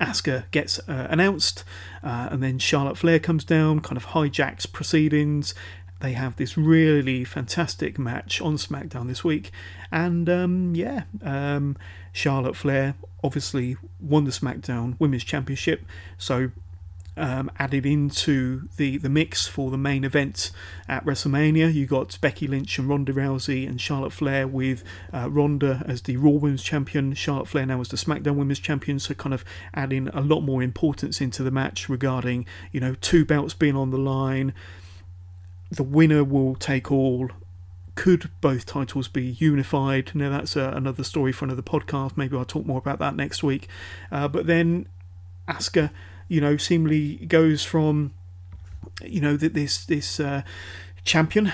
[0.00, 1.64] Asuka gets uh, announced,
[2.02, 5.54] uh, and then Charlotte Flair comes down, kind of hijacks proceedings,
[6.00, 9.50] they have this really fantastic match on SmackDown this week,
[9.90, 11.76] and um, yeah, um,
[12.12, 15.84] Charlotte Flair obviously won the SmackDown Women's Championship,
[16.18, 16.50] so
[17.16, 20.50] um, added into the, the mix for the main event
[20.88, 21.72] at WrestleMania.
[21.72, 26.16] You got Becky Lynch and Ronda Rousey and Charlotte Flair with uh, Ronda as the
[26.16, 28.98] Raw Women's Champion, Charlotte Flair now as the SmackDown Women's Champion.
[28.98, 33.24] So kind of adding a lot more importance into the match regarding you know two
[33.24, 34.52] belts being on the line
[35.74, 37.30] the winner will take all.
[37.94, 40.10] Could both titles be unified?
[40.14, 42.16] Now, that's uh, another story for another podcast.
[42.16, 43.68] Maybe I'll talk more about that next week.
[44.10, 44.88] Uh, but then
[45.48, 45.90] Asuka,
[46.28, 48.12] you know, seemingly goes from,
[49.02, 50.42] you know, this this uh,
[51.04, 51.52] champion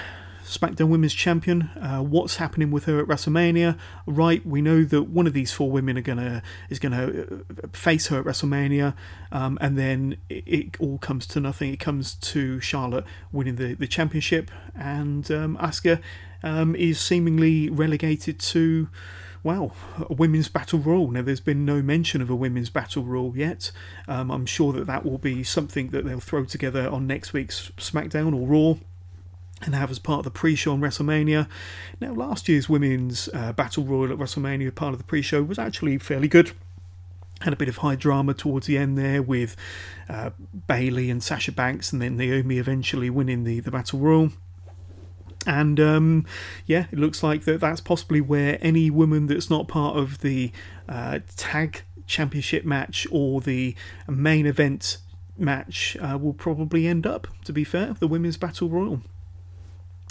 [0.50, 1.70] SmackDown Women's Champion.
[1.80, 3.78] Uh, what's happening with her at WrestleMania?
[4.04, 8.08] Right, we know that one of these four women are gonna is gonna uh, face
[8.08, 8.94] her at WrestleMania,
[9.30, 11.72] um, and then it, it, all comes to nothing.
[11.72, 16.00] It comes to Charlotte winning the, the championship, and um, Asuka
[16.42, 18.88] um, is seemingly relegated to
[19.42, 21.10] well, a women's battle royal.
[21.10, 23.72] Now, there's been no mention of a women's battle royal yet.
[24.06, 27.70] Um, I'm sure that that will be something that they'll throw together on next week's
[27.78, 28.78] SmackDown or Raw
[29.62, 31.48] and have as part of the pre-show on WrestleMania.
[32.00, 35.98] Now, last year's women's uh, battle royal at WrestleMania, part of the pre-show, was actually
[35.98, 36.52] fairly good.
[37.42, 39.56] Had a bit of high drama towards the end there with
[40.08, 40.30] uh,
[40.66, 44.30] Bayley and Sasha Banks, and then Naomi eventually winning the, the battle royal.
[45.46, 46.26] And um,
[46.66, 50.52] yeah, it looks like that that's possibly where any woman that's not part of the
[50.88, 53.74] uh, tag championship match or the
[54.06, 54.98] main event
[55.38, 57.26] match uh, will probably end up.
[57.44, 59.00] To be fair, the women's battle royal.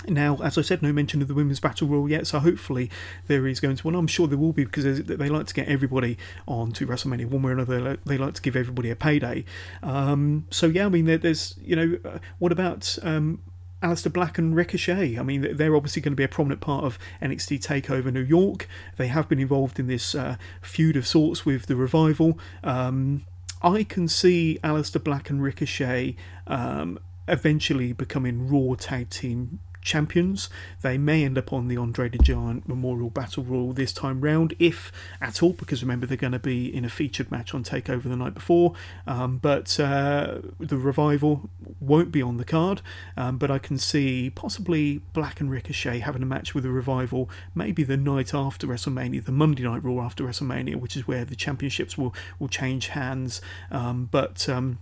[0.07, 2.89] Now, as I said, no mention of the women's battle royal yet, so hopefully
[3.27, 3.95] there is going to one.
[3.95, 7.41] I'm sure there will be because they like to get everybody on to WrestleMania one
[7.41, 7.97] way or another.
[8.05, 9.43] They like to give everybody a payday.
[9.83, 13.39] Um, so yeah, I mean, there's you know, uh, what about um,
[13.81, 15.17] Aleister Black and Ricochet.
[15.17, 18.67] I mean, they're obviously going to be a prominent part of NXT Takeover New York.
[18.97, 22.37] They have been involved in this uh, feud of sorts with the revival.
[22.63, 23.25] Um,
[23.61, 26.15] I can see Aleister Black and Ricochet
[26.47, 30.49] um, eventually becoming Raw Tag Team champions.
[30.81, 34.53] They may end up on the Andre the Giant Memorial Battle Royal this time round,
[34.59, 38.03] if at all, because remember they're going to be in a featured match on Takeover
[38.03, 38.73] the night before.
[39.07, 41.49] Um, but uh, the revival
[41.79, 42.81] won't be on the card.
[43.17, 47.29] Um, but I can see possibly Black and Ricochet having a match with the revival,
[47.55, 51.35] maybe the night after WrestleMania, the Monday Night Raw after WrestleMania, which is where the
[51.35, 53.41] championships will will change hands.
[53.71, 54.77] Um, but um,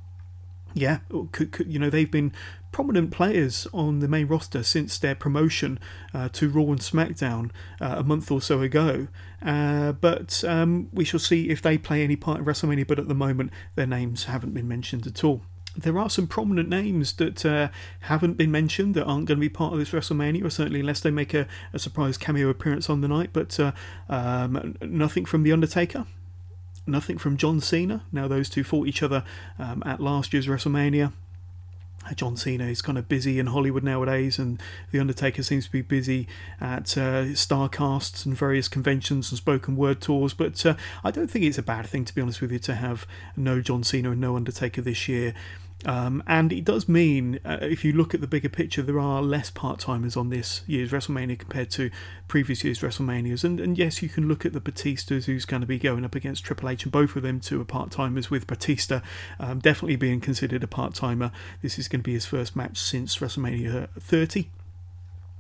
[0.78, 1.00] yeah,
[1.32, 2.32] could, you know they've been
[2.72, 5.80] prominent players on the main roster since their promotion
[6.14, 7.50] uh, to Raw and SmackDown
[7.82, 9.08] uh, a month or so ago.
[9.44, 12.88] Uh, but um, we shall see if they play any part in WrestleMania.
[12.88, 15.42] But at the moment, their names haven't been mentioned at all.
[15.76, 17.70] There are some prominent names that uh,
[18.02, 21.02] haven't been mentioned that aren't going to be part of this WrestleMania, or certainly unless
[21.02, 23.30] they make a, a surprise cameo appearance on the night.
[23.32, 23.72] But uh,
[24.10, 26.08] um, nothing from The Undertaker,
[26.88, 28.04] nothing from John Cena.
[28.12, 29.24] Now, those two fought each other
[29.60, 31.12] um, at last year's WrestleMania.
[32.06, 35.72] Uh, John Cena is kind of busy in Hollywood nowadays, and The Undertaker seems to
[35.72, 36.28] be busy
[36.62, 40.34] at uh, star casts and various conventions and spoken word tours.
[40.34, 42.76] But uh, I don't think it's a bad thing, to be honest with you, to
[42.76, 45.34] have no John Cena and no Undertaker this year.
[45.86, 49.22] Um, and it does mean, uh, if you look at the bigger picture, there are
[49.22, 51.92] less part timers on this year's WrestleMania compared to
[52.28, 53.44] previous year's WrestleManias.
[53.44, 56.16] And, and yes, you can look at the Batistas, who's going to be going up
[56.16, 59.02] against Triple H, and both of them two are part timers, with Batista
[59.40, 61.32] um, definitely being considered a part timer.
[61.62, 64.50] This is going to be his first match since WrestleMania 30.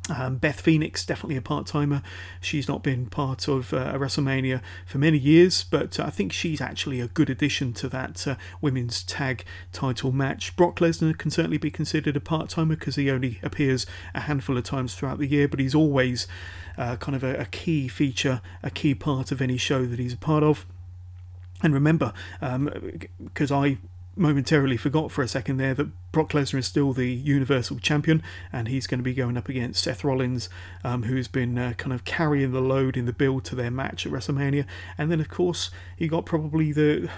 [0.09, 2.01] Um, Beth Phoenix, definitely a part timer.
[2.39, 6.61] She's not been part of uh, WrestleMania for many years, but uh, I think she's
[6.61, 9.43] actually a good addition to that uh, women's tag
[9.73, 10.55] title match.
[10.55, 14.57] Brock Lesnar can certainly be considered a part timer because he only appears a handful
[14.57, 16.25] of times throughout the year, but he's always
[16.77, 20.13] uh, kind of a, a key feature, a key part of any show that he's
[20.13, 20.65] a part of.
[21.61, 23.77] And remember, because um, I
[24.17, 28.67] momentarily forgot for a second there that Brock Lesnar is still the Universal Champion, and
[28.67, 30.49] he's going to be going up against Seth Rollins,
[30.83, 34.05] um, who's been uh, kind of carrying the load in the build to their match
[34.05, 34.65] at WrestleMania.
[34.97, 37.09] And then, of course, he got probably the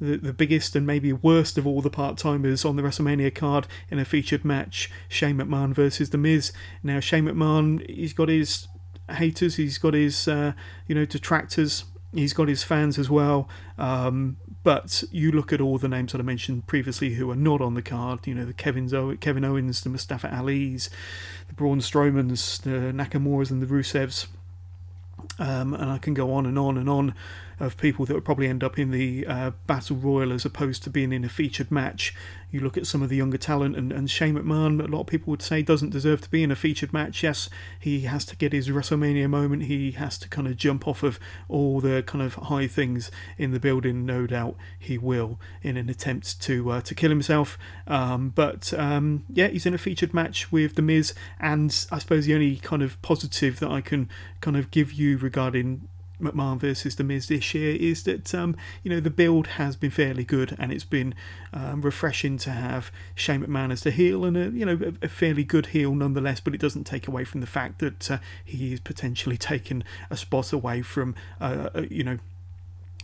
[0.00, 3.68] the, the biggest and maybe worst of all the part timers on the WrestleMania card
[3.88, 6.52] in a featured match Shane McMahon versus The Miz.
[6.82, 8.66] Now, Shane McMahon, he's got his
[9.08, 10.54] haters, he's got his, uh,
[10.88, 13.48] you know, detractors, he's got his fans as well.
[13.78, 17.60] Um, but you look at all the names that I mentioned previously who are not
[17.60, 18.26] on the card.
[18.26, 20.90] You know the Kevin's, Kevin Owens, the Mustafa Ali's,
[21.48, 24.26] the Braun Strowmans, the Nakamura's, and the Rusevs.
[25.38, 27.14] Um, and I can go on and on and on
[27.62, 30.90] of people that would probably end up in the uh, battle royal as opposed to
[30.90, 32.12] being in a featured match.
[32.50, 35.06] You look at some of the younger talent, and, and Shane McMahon, a lot of
[35.06, 37.22] people would say doesn't deserve to be in a featured match.
[37.22, 37.48] Yes,
[37.78, 39.62] he has to get his WrestleMania moment.
[39.62, 43.52] He has to kind of jump off of all the kind of high things in
[43.52, 44.04] the building.
[44.04, 47.56] No doubt he will in an attempt to uh, to kill himself.
[47.86, 52.26] Um, but um, yeah, he's in a featured match with The Miz, and I suppose
[52.26, 55.88] the only kind of positive that I can kind of give you regarding
[56.22, 59.90] McMahon versus The Miz this year is that um, you know the build has been
[59.90, 61.14] fairly good and it's been
[61.52, 65.08] um, refreshing to have Shane McMahon as the heel and a you know a, a,
[65.08, 66.40] fairly good heel nonetheless.
[66.40, 70.16] But it doesn't take away from the fact that uh, he is potentially taking a
[70.16, 72.18] spot away from uh, uh you know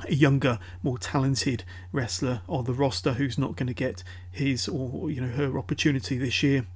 [0.06, 5.10] a younger, more talented wrestler on the roster who's not going to get his or
[5.10, 6.66] you know her opportunity this year.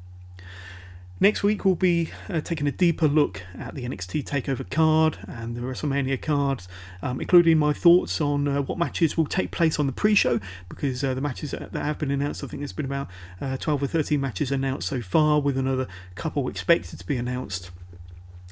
[1.23, 5.55] Next week, we'll be uh, taking a deeper look at the NXT TakeOver card and
[5.55, 6.67] the WrestleMania cards,
[7.01, 10.41] um, including my thoughts on uh, what matches will take place on the pre show,
[10.69, 13.07] because uh, the matches that have been announced, I think there's been about
[13.41, 17.71] uh, 12 or 13 matches announced so far, with another couple expected to be announced.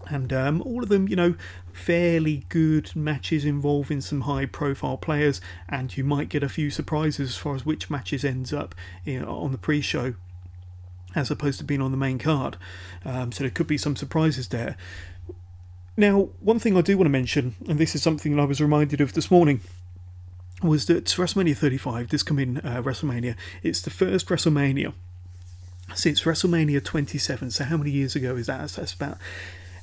[0.07, 1.35] And um, all of them, you know,
[1.73, 7.31] fairly good matches involving some high profile players, and you might get a few surprises
[7.31, 10.15] as far as which matches ends up you know, on the pre show
[11.15, 12.57] as opposed to being on the main card.
[13.05, 14.77] Um, so there could be some surprises there.
[15.97, 18.61] Now, one thing I do want to mention, and this is something that I was
[18.61, 19.61] reminded of this morning,
[20.63, 24.93] was that WrestleMania 35, this coming uh, WrestleMania, it's the first WrestleMania
[25.95, 27.51] since WrestleMania 27.
[27.51, 28.69] So, how many years ago is that?
[28.71, 29.19] That's about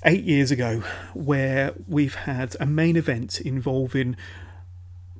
[0.06, 4.16] eight years ago, where we've had a main event involving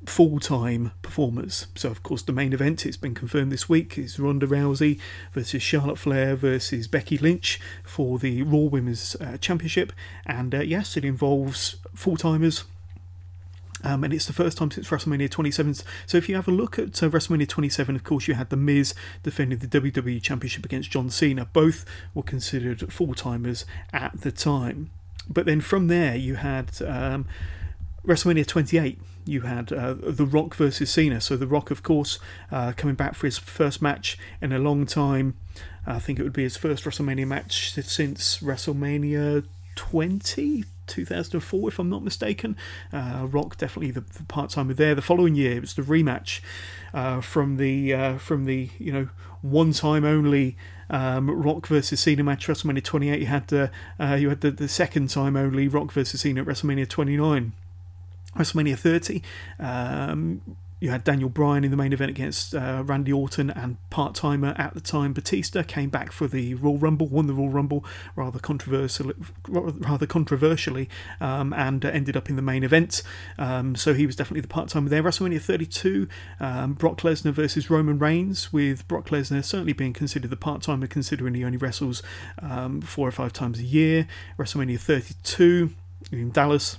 [0.08, 1.68] full time performers.
[1.76, 5.00] So, of course, the main event, it's been confirmed this week, is Ronda Rousey
[5.34, 9.92] versus Charlotte Flair versus Becky Lynch for the Raw Women's uh, Championship.
[10.26, 12.64] And uh, yes, it involves full timers.
[13.84, 15.76] Um, and it's the first time since WrestleMania 27.
[16.08, 18.58] So if you have a look at uh, WrestleMania 27, of course, you had The
[18.58, 21.46] Miz defending the WWE Championship against John Cena.
[21.46, 24.90] Both were considered full timers at the time.
[25.30, 27.28] But then from there, you had um,
[28.06, 31.22] WrestleMania 28 you had uh, The Rock versus Cena.
[31.22, 32.20] So The Rock, of course,
[32.52, 35.36] uh, coming back for his first match in a long time.
[35.86, 41.90] I think it would be his first WrestleMania match since WrestleMania 20, 2004, if I'm
[41.90, 42.58] not mistaken.
[42.92, 44.96] Uh, Rock definitely the, the part timer there.
[44.96, 46.42] The following year, it was the rematch
[46.94, 49.10] uh, from the uh, from the you know
[49.42, 50.58] one time only
[50.90, 53.20] um, Rock versus Cena match WrestleMania 28.
[53.20, 56.90] You had uh, you had the, the second time only Rock versus Cena at WrestleMania
[56.90, 57.54] 29.
[58.38, 59.22] WrestleMania 30.
[59.60, 60.42] Um,
[60.80, 64.54] you had Daniel Bryan in the main event against uh, Randy Orton, and part timer
[64.58, 67.84] at the time Batista came back for the Royal Rumble, won the Royal Rumble
[68.16, 69.16] rather controversially,
[69.48, 70.88] rather controversially,
[71.20, 73.02] um, and uh, ended up in the main event.
[73.40, 75.02] Um, so he was definitely the part timer there.
[75.02, 76.08] WrestleMania 32,
[76.40, 80.86] um, Brock Lesnar versus Roman Reigns, with Brock Lesnar certainly being considered the part timer,
[80.86, 82.04] considering he only wrestles
[82.40, 84.08] um, four or five times a year.
[84.38, 85.72] WrestleMania 32
[86.12, 86.78] in Dallas.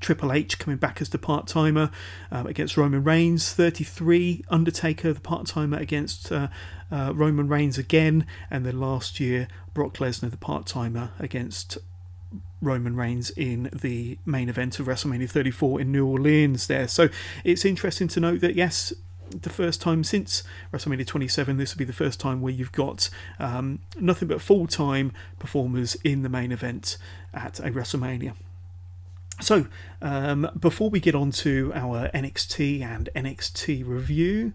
[0.00, 1.90] Triple H coming back as the part timer
[2.30, 3.52] um, against Roman Reigns.
[3.52, 6.48] 33, Undertaker, the part timer against uh,
[6.90, 8.26] uh, Roman Reigns again.
[8.50, 11.78] And then last year, Brock Lesnar, the part timer against
[12.60, 16.88] Roman Reigns in the main event of WrestleMania 34 in New Orleans there.
[16.88, 17.08] So
[17.44, 18.92] it's interesting to note that, yes,
[19.30, 20.42] the first time since
[20.72, 21.56] WrestleMania 27.
[21.56, 25.96] This will be the first time where you've got um, nothing but full time performers
[26.04, 26.96] in the main event
[27.34, 28.34] at a WrestleMania.
[29.40, 29.66] So,
[30.00, 34.54] um, before we get on to our NXT and NXT review,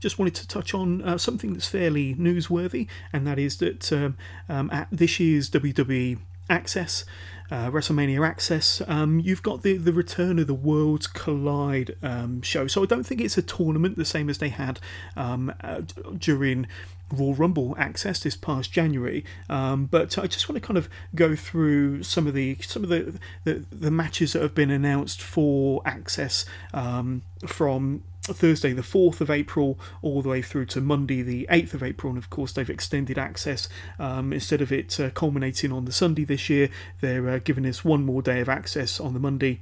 [0.00, 4.16] just wanted to touch on uh, something that's fairly newsworthy, and that is that um,
[4.50, 6.18] um, at this year's WWE
[6.50, 7.06] Access,
[7.50, 12.66] uh, WrestleMania Access, um, you've got the, the return of the Worlds Collide um, show.
[12.66, 14.78] So I don't think it's a tournament the same as they had
[15.16, 15.80] um, uh,
[16.18, 16.66] during
[17.12, 19.24] Royal Rumble access this past January.
[19.48, 22.90] Um, but I just want to kind of go through some of the some of
[22.90, 28.02] the the, the matches that have been announced for access um, from
[28.32, 32.10] Thursday, the 4th of April, all the way through to Monday, the 8th of April.
[32.10, 33.68] And of course, they've extended access.
[33.98, 37.84] Um, instead of it uh, culminating on the Sunday this year, they're uh, giving us
[37.84, 39.60] one more day of access on the Monday.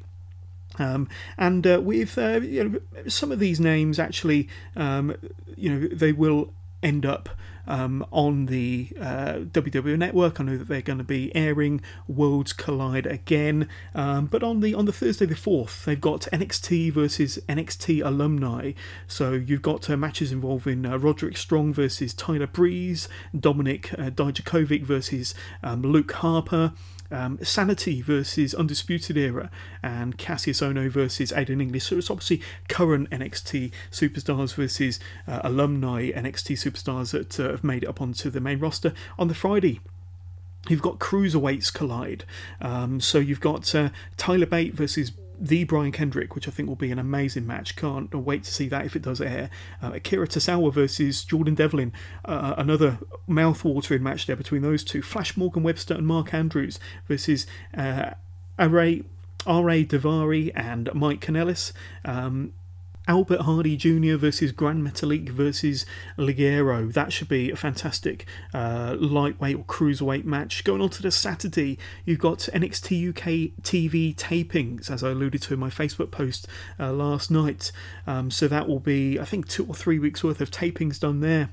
[0.78, 5.16] Um, and uh, with uh, you know, some of these names, actually, um,
[5.56, 6.52] you know, they will
[6.82, 7.28] end up
[7.66, 10.40] um, on the uh, WWE network.
[10.40, 14.74] I know that they're going to be airing Worlds Collide again, um, but on the
[14.74, 18.72] on the Thursday the fourth, they've got NXT versus NXT alumni.
[19.06, 24.84] So you've got uh, matches involving uh, Roderick Strong versus Tyler Breeze, Dominik uh, Dijakovic
[24.84, 26.72] versus um, Luke Harper
[27.12, 29.50] um, Sanity versus Undisputed Era,
[29.82, 31.84] and Kassius Ohno versus Aiden English.
[31.84, 37.84] So it's obviously current NXT superstars versus uh, alumni NXT superstars that uh, have made
[37.84, 38.92] it up onto the main roster.
[39.18, 39.80] On the Friday,
[40.68, 42.24] You've got cruiserweights collide.
[42.60, 46.76] Um, so you've got uh, Tyler Bate versus the Brian Kendrick, which I think will
[46.76, 47.76] be an amazing match.
[47.76, 49.50] Can't wait to see that if it does air.
[49.82, 51.92] Uh, Akira Tozawa versus Jordan Devlin,
[52.24, 55.02] uh, another mouth-watering match there between those two.
[55.02, 56.78] Flash Morgan Webster and Mark Andrews
[57.08, 58.10] versus uh.
[58.58, 59.04] Ariya
[59.46, 61.72] Daivari and Mike Kanellis.
[62.04, 62.52] Um,
[63.08, 64.16] Albert Hardie Jr.
[64.16, 65.84] versus Grand Metalik versus
[66.16, 66.92] Ligero.
[66.92, 70.62] That should be a fantastic uh, lightweight or cruiserweight match.
[70.62, 75.54] Going on to the Saturday, you've got NXT UK TV tapings, as I alluded to
[75.54, 76.46] in my Facebook post
[76.78, 77.72] uh, last night.
[78.06, 81.20] Um, so that will be, I think, two or three weeks worth of tapings done
[81.20, 81.50] there.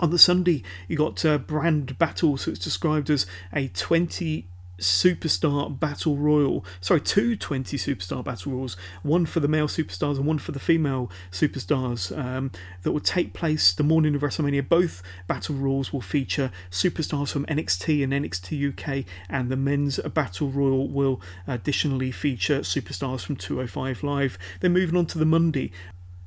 [0.00, 4.48] On the Sunday, you got uh, Brand Battle, so it's described as a 20
[4.78, 6.64] superstar battle royal.
[6.80, 8.76] Sorry two 20 superstar battle royals.
[9.02, 12.50] One for the male superstars and one for the female superstars um,
[12.82, 14.66] that will take place the morning of wrestlemania.
[14.68, 20.48] Both battle royals will feature superstars from nxt and nxt uk and the men's battle
[20.50, 24.38] royal will additionally feature superstars from 205 live.
[24.60, 25.72] Then moving on to the monday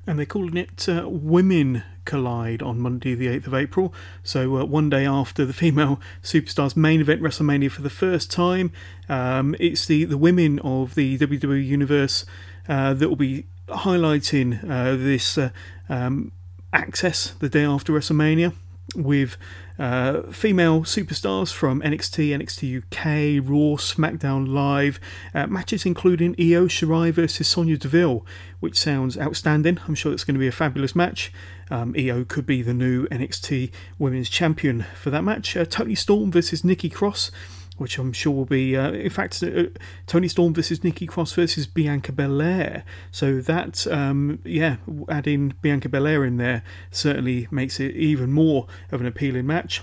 [0.07, 3.93] and they're calling it uh, Women Collide on Monday, the 8th of April.
[4.23, 8.71] So, uh, one day after the female superstars main event WrestleMania for the first time,
[9.09, 12.25] um, it's the, the women of the WWE Universe
[12.69, 15.49] uh, that will be highlighting uh, this uh,
[15.89, 16.31] um,
[16.71, 18.53] access the day after WrestleMania
[18.95, 19.37] with
[19.79, 24.99] uh, female superstars from NXT, NXT UK, Raw, SmackDown Live,
[25.33, 28.25] uh, matches including Io Shirai versus Sonya Deville,
[28.59, 29.79] which sounds outstanding.
[29.87, 31.31] I'm sure it's going to be a fabulous match.
[31.69, 35.55] Um, Io could be the new NXT Women's Champion for that match.
[35.55, 37.31] Uh, Toni Storm versus Nikki Cross
[37.77, 39.63] which I'm sure will be, uh, in fact, uh,
[40.05, 42.83] Toni Storm versus Nikki Cross versus Bianca Belair.
[43.11, 44.77] So that, um, yeah,
[45.09, 49.81] adding Bianca Belair in there certainly makes it even more of an appealing match.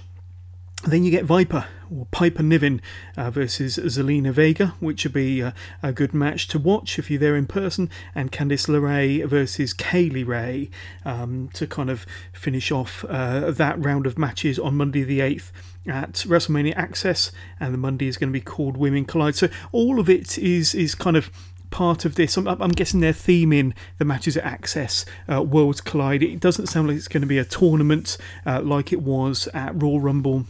[0.86, 2.82] Then you get Viper or Piper Niven
[3.16, 7.20] uh, versus Zelina Vega, which would be a, a, good match to watch if you're
[7.20, 10.70] there in person, and Candice LeRae versus Kay Lee Ray
[11.06, 15.52] um, to kind of finish off uh, that round of matches on Monday the 8th
[15.86, 17.30] at WrestleMania Access,
[17.60, 19.34] and the Monday is going to be called Women Collide.
[19.34, 21.30] So all of it is is kind of
[21.70, 22.36] part of this.
[22.36, 26.22] I'm, I'm, guessing they're theming the matches at Access uh, Worlds Collide.
[26.22, 28.16] It doesn't sound like it's going to be a tournament
[28.46, 30.46] uh, like it was at Royal Rumble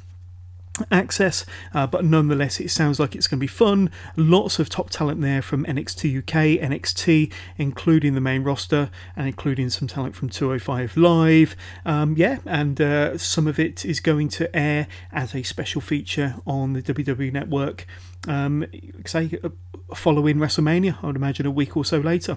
[0.91, 3.91] access, uh, but nonetheless, it sounds like it's going to be fun.
[4.17, 9.71] Lots of top talent there from NXT UK, NXT, including the main roster and including
[9.71, 11.57] some talent from 205 Live.
[11.85, 16.37] Um, yeah, and uh, some of it is going to air as a special feature
[16.47, 17.87] on the WWE Network.
[18.27, 18.67] Um,
[19.07, 19.51] say uh,
[19.95, 22.37] following WrestleMania, I would imagine a week or so later.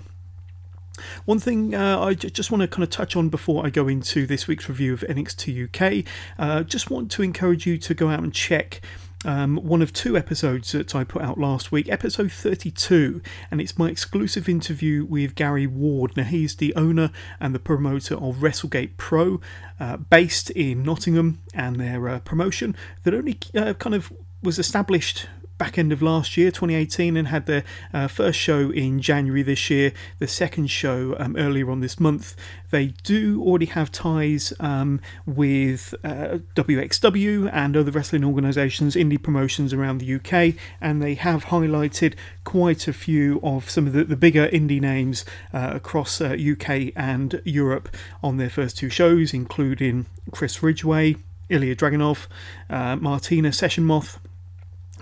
[1.26, 4.48] One thing uh, just want to kind of touch on before I go into this
[4.48, 6.06] week's review of NXT UK,
[6.38, 8.82] uh, just want to encourage you to go out and check.
[9.26, 13.78] Um, one of two episodes that I put out last week, episode 32, and it's
[13.78, 16.16] my exclusive interview with Gary Ward.
[16.16, 19.42] Now, he's the owner and the promoter of WrestleGate Pro,
[19.80, 25.28] uh, based in Nottingham, and their uh, promotion that only uh, kind of was established
[25.58, 29.70] back end of last year, 2018, and had their uh, first show in January this
[29.70, 32.36] year, the second show um, earlier on this month.
[32.70, 39.74] They do already have ties um, with uh, WXW and other wrestling organisations, indie promotions
[39.74, 44.16] around the UK, and they have highlighted quite a few of some of the, the
[44.16, 50.06] bigger indie names uh, across UK uh, and Europe on their first two shows, including
[50.32, 51.16] Chris Ridgeway,
[51.50, 52.28] Ilya Dragunov,
[52.70, 54.20] uh, Martina Session Moth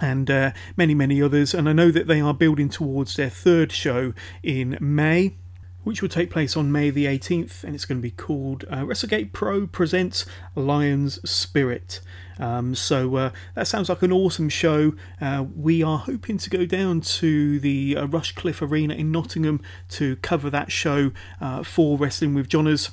[0.02, 1.54] and uh, many, many others.
[1.54, 5.36] And I know that they are building towards their third show in May.
[5.84, 8.78] Which will take place on May the 18th, and it's going to be called uh,
[8.78, 10.26] WrestleGate Pro Presents
[10.56, 12.02] Lion's Spirit.
[12.40, 14.94] Um, so uh, that sounds like an awesome show.
[15.22, 20.16] Uh, we are hoping to go down to the uh, Rushcliffe Arena in Nottingham to
[20.18, 22.90] cover that show uh, for Wrestling with Johners.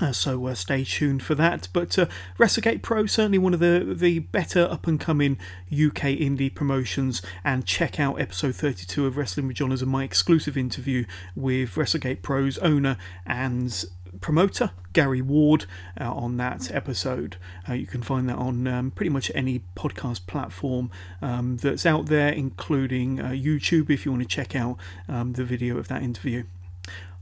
[0.00, 1.68] Uh, so uh, stay tuned for that.
[1.72, 2.06] But uh,
[2.38, 5.38] WrestleGate Pro certainly one of the the better up and coming
[5.70, 7.20] UK indie promotions.
[7.44, 11.04] And check out episode 32 of Wrestling with Johners my exclusive interview
[11.36, 13.84] with WrestleGate Pro's owner and
[14.20, 15.66] promoter Gary Ward
[16.00, 17.36] uh, on that episode.
[17.68, 20.90] Uh, you can find that on um, pretty much any podcast platform
[21.20, 24.78] um, that's out there, including uh, YouTube if you want to check out
[25.08, 26.44] um, the video of that interview.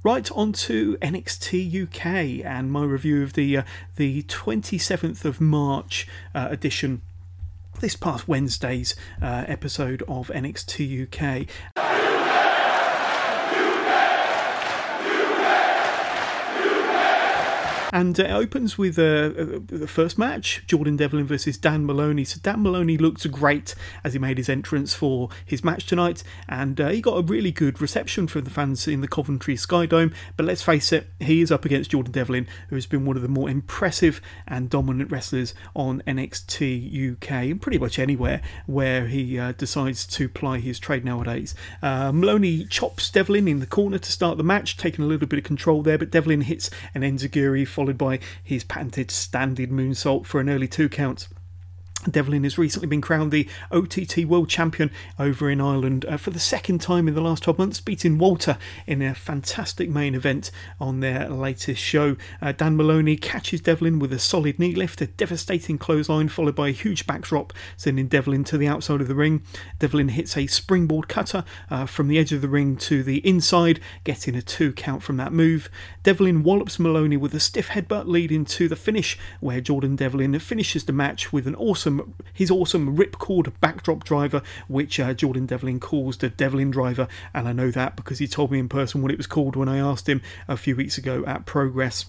[0.02, 3.62] Right on to NXT UK and my review of the uh,
[3.96, 7.02] the 27th of March uh, edition.
[7.80, 11.46] This past Wednesday's uh, episode of NXT UK.
[17.92, 22.24] And uh, it opens with uh, uh, the first match Jordan Devlin versus Dan Moloney.
[22.24, 23.74] So Dan Moloney looked great
[24.04, 27.52] as he made his entrance for his match tonight, and uh, he got a really
[27.52, 30.12] good reception from the fans in the Coventry Sky Dome.
[30.36, 33.22] But let's face it, he is up against Jordan Devlin, who has been one of
[33.22, 39.38] the more impressive and dominant wrestlers on NXT UK and pretty much anywhere where he
[39.38, 41.54] uh, decides to ply his trade nowadays.
[41.82, 45.38] Uh, Moloney chops Devlin in the corner to start the match, taking a little bit
[45.38, 50.38] of control there, but Devlin hits an enziguri followed by his patented standing moonsault for
[50.38, 51.28] an early two count.
[52.08, 56.40] Devlin has recently been crowned the OTT World Champion over in Ireland uh, for the
[56.40, 61.00] second time in the last 12 months, beating Walter in a fantastic main event on
[61.00, 62.16] their latest show.
[62.40, 66.68] Uh, Dan Moloney catches Devlin with a solid knee lift, a devastating clothesline, followed by
[66.68, 69.42] a huge backdrop, sending Devlin to the outside of the ring.
[69.78, 73.78] Devlin hits a springboard cutter uh, from the edge of the ring to the inside,
[74.04, 75.68] getting a two count from that move.
[76.02, 80.84] Devlin wallops Moloney with a stiff headbutt, leading to the finish, where Jordan Devlin finishes
[80.84, 85.80] the match with an awesome awesome, his awesome ripcord backdrop driver, which uh, Jordan Devlin
[85.80, 89.10] calls the Devlin driver, and I know that because he told me in person what
[89.10, 92.06] it was called when I asked him a few weeks ago at Progress.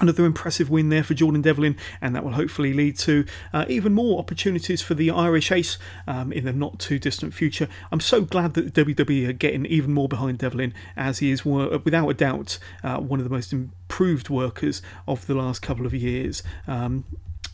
[0.00, 3.92] Another impressive win there for Jordan Devlin, and that will hopefully lead to uh, even
[3.92, 5.76] more opportunities for the Irish Ace
[6.06, 7.68] um, in the not too distant future.
[7.92, 12.08] I'm so glad that WWE are getting even more behind Devlin, as he is without
[12.08, 16.42] a doubt uh, one of the most improved workers of the last couple of years.
[16.66, 17.04] Um,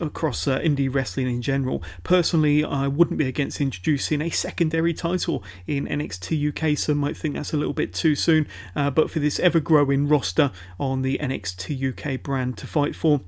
[0.01, 1.83] across uh, indie wrestling in general.
[2.03, 6.79] Personally, I wouldn't be against introducing a secondary title in NXT UK.
[6.79, 10.09] Some might think that's a little bit too soon, uh, but for this ever growing
[10.09, 13.21] roster on the NXT UK brand to fight for,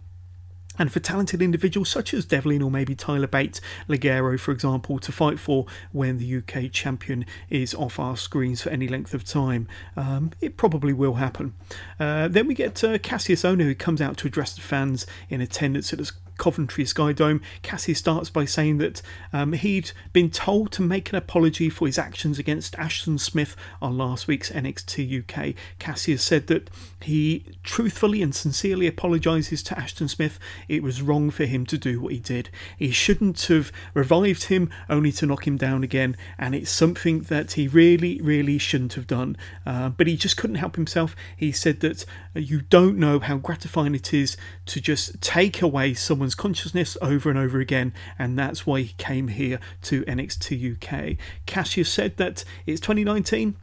[0.78, 5.10] and for talented individuals such as Devlin or maybe Tyler Bate, Ligero, for example, to
[5.10, 9.66] fight for when the UK champion is off our screens for any length of time.
[9.96, 11.54] Um, it probably will happen.
[11.98, 15.40] Uh, then we get uh, Kassius Ohno, who comes out to address the fans in
[15.40, 17.42] attendance at the Coventry Sky Dome.
[17.62, 21.98] Cassie starts by saying that um, he'd been told to make an apology for his
[21.98, 25.54] actions against Ashton Smith on last week's NXT UK.
[25.78, 26.70] Cassie has said that
[27.02, 30.38] he truthfully and sincerely apologises to Ashton Smith.
[30.68, 32.50] It was wrong for him to do what he did.
[32.76, 37.52] He shouldn't have revived him only to knock him down again, and it's something that
[37.52, 39.36] he really, really shouldn't have done.
[39.66, 41.14] Uh, but he just couldn't help himself.
[41.36, 44.36] He said that uh, you don't know how gratifying it is
[44.66, 48.94] to just take away someone's someone's consciousness over and over again, and that's why he
[48.98, 51.16] came here to NXT UK.
[51.46, 53.56] Kassius said that it's 2019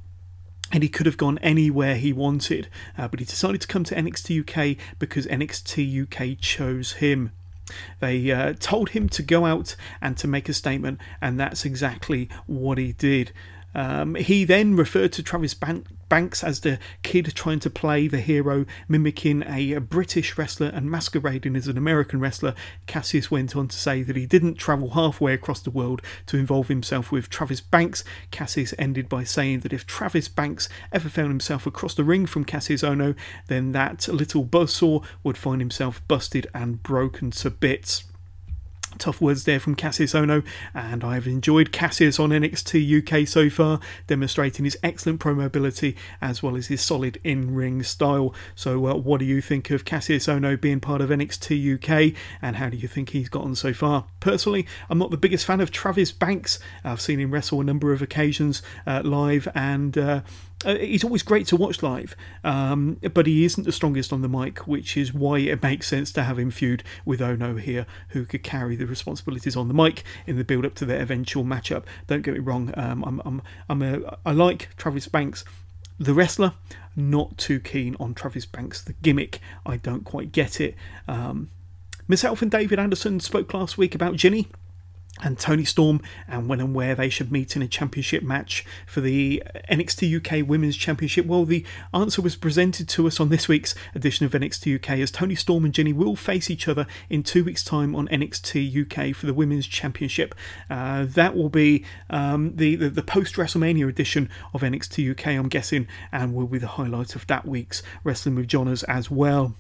[0.72, 3.94] and he could have gone anywhere he wanted, uh, but he decided to come to
[3.96, 7.32] NXT UK because NXT UK chose him.
[8.00, 12.30] They uh, told him to go out and to make a statement, and that's exactly
[12.48, 13.32] what he did.
[13.76, 18.20] Um, he then referred to Travis Ban- Banks as the kid trying to play the
[18.20, 22.56] hero, mimicking a, a, British wrestler and masquerading as an American wrestler.
[22.88, 26.70] Kassius went on to say that he didn't travel halfway across the world to involve
[26.70, 28.06] himself with Travis Banks.
[28.32, 32.46] Kassius ended by saying that if Travis Banks ever found himself across the ring from
[32.46, 33.14] Kassius Ohno,
[33.48, 38.06] then that little buzzsaw would find himself busted and broken to bits.
[38.98, 40.44] Tough words there from Kassius Ohno,
[40.74, 46.42] and I've enjoyed Kassius on NXT UK so far, demonstrating his excellent pro mobility as
[46.42, 48.34] well as his solid in ring style.
[48.56, 52.56] So, uh, what do you think of Kassius Ohno being part of NXT UK, and
[52.56, 54.06] how do you think he's gotten so far?
[54.20, 56.60] Personally, I'm not the biggest fan of Travis Banks.
[56.84, 60.22] I've seen him wrestle a number of occasions uh, live, and uh,
[60.64, 64.30] uh, he's always great to watch live, um, but he isn't the strongest on the
[64.30, 68.26] mic, which is why it makes sense to have him feud with Ohno here, who
[68.26, 71.84] could carry the responsibilities on the mic in the build up to their eventual matchup.
[72.08, 75.44] Don't get me wrong, um, I'm, I'm, I'm a, I like Travis Banks.
[76.00, 76.54] The wrestler,
[76.96, 78.82] not too keen on Travis Banks.
[78.82, 80.76] The gimmick, I don't quite get it.
[81.08, 81.50] Um,
[82.08, 84.48] myself and David Anderson spoke last week about Jinny
[85.22, 89.02] and Toni Storm and when and where they should meet in a championship match for
[89.02, 89.42] the
[89.72, 91.26] NXT UK Women's Championship?
[91.26, 95.12] Well, the answer was presented to us on this week's edition of NXT UK as
[95.12, 99.16] Toni Storm and Jinny will face each other in two weeks' time on NXT UK
[99.16, 100.36] for the Women's Championship.
[100.70, 105.50] Uh, that will be um, the, the, the post WrestleMania edition of NXT UK, I'm
[105.50, 109.56] guessing, and will be the highlight of that week's Wrestling with Johners as well.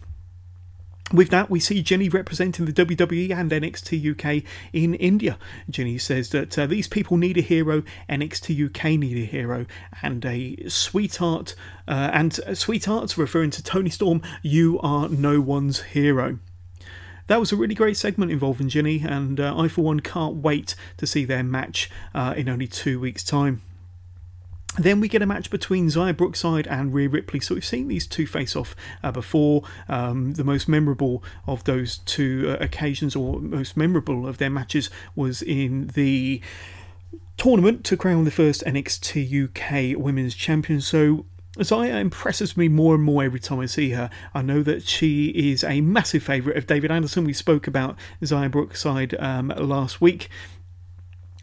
[1.14, 4.44] With that, we see Jinny representing the WWE and NXT UK
[4.74, 5.38] in India.
[5.70, 9.68] Jinny says that uh, these people need a hero, NXT UK need a hero,
[10.02, 11.54] and a sweetheart,
[11.88, 16.40] uh, and sweethearts referring to Toni Storm, you are no one's hero.
[17.28, 20.74] That was a really great segment involving Jinny, and uh, I, for one, can't wait
[20.98, 23.62] to see their match uh, in only two weeks' time.
[24.78, 27.40] Then we get a match between Xia Brookside and Rhea Ripley.
[27.40, 29.64] So we've seen these two face off uh, before.
[29.88, 34.90] Um, the most memorable of those two uh, occasions, or most memorable of their matches,
[35.16, 36.42] was in the
[37.38, 40.82] tournament to crown the first NXT UK Women's Champion.
[40.82, 41.26] So
[41.58, 44.10] Xia impresses me more and more every time I see her.
[44.34, 47.24] I know that she is a massive favourite of David Anderson.
[47.24, 50.30] We spoke about Xia Brookside um, last week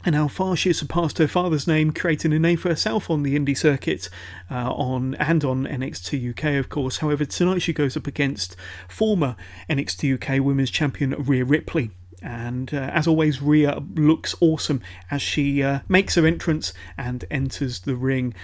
[0.05, 3.23] and how far she has surpassed her father's name, creating a name for herself on
[3.23, 4.09] the indie circuit,
[4.51, 6.99] uh, on and on NXT UK, of course.
[6.99, 8.57] However, tonight she goes up against
[8.89, 9.37] former
[9.71, 11.91] NXT UK Women's Champion Rhea Ripley.
[12.23, 14.81] And uh, as always, Rhea looks awesome
[15.11, 18.35] as she uh, makes her entrance and enters the ring.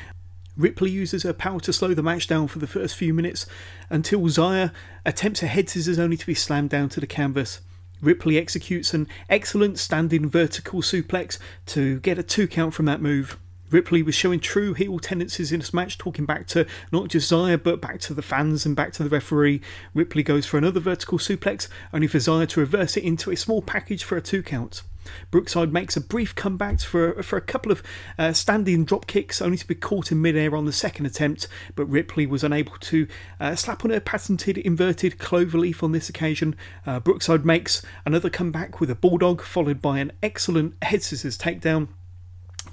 [0.57, 3.47] Ripley uses her power to slow the match down for the first few minutes
[3.89, 4.73] until Xia
[5.07, 7.61] attempts a head scissors only to be slammed down to the canvas.
[8.01, 13.39] Ripley executes an excellent standing vertical suplex to get a two count from that move.
[13.71, 17.63] Ripley was showing true heel tendencies in this match, talking back to not just Xia,
[17.63, 19.61] but back to the fans and back to the referee.
[19.93, 23.61] Ripley goes for another vertical suplex, only for Xia to reverse it into a small
[23.61, 24.83] package for a two count.
[25.31, 27.83] Brookside makes a brief comeback for, for a couple of
[28.19, 31.87] uh, standing drop kicks, only to be caught in midair on the second attempt, but
[31.87, 33.07] Ripley was unable to
[33.41, 36.55] uh, slap on her patented inverted cloverleaf on this occasion.
[36.87, 41.89] Uh, Brookside makes another comeback with a bulldog, followed by an excellent head scissors takedown.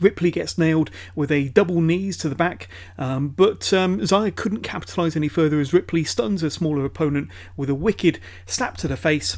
[0.02, 2.68] Ripley gets nailed with a double knees to the back,
[2.98, 7.70] um, but um, Xia couldn't capitalise any further as Ripley stuns her smaller opponent with
[7.70, 9.38] a wicked slap to the face.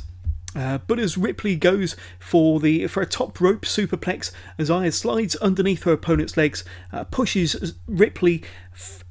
[0.58, 5.84] Uh, but as Ripley goes for the for a top rope superplex, Xia slides underneath
[5.84, 8.44] her opponent's legs, uh, pushes Ripley.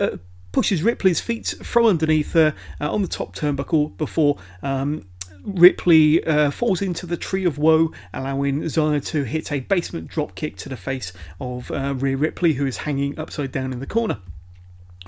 [0.00, 0.16] Uh,
[0.52, 5.06] pushes Ripley's feet from underneath her uh, on the top turnbuckle before um,
[5.44, 10.34] Ripley uh, falls into the tree of woe, allowing Xia to hit a basement drop
[10.34, 14.18] kick to the face of uh, Ripley, who is hanging upside down in the corner.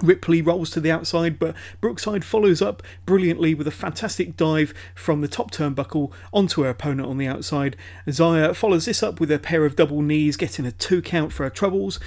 [0.03, 5.21] Ripley rolls to the outside, but Brookside follows up brilliantly with a fantastic dive from
[5.21, 7.77] the top turnbuckle onto her opponent on the outside.
[8.07, 11.45] Xia follows this up with a pair of double knees, getting a two count for
[11.45, 11.99] her troubles.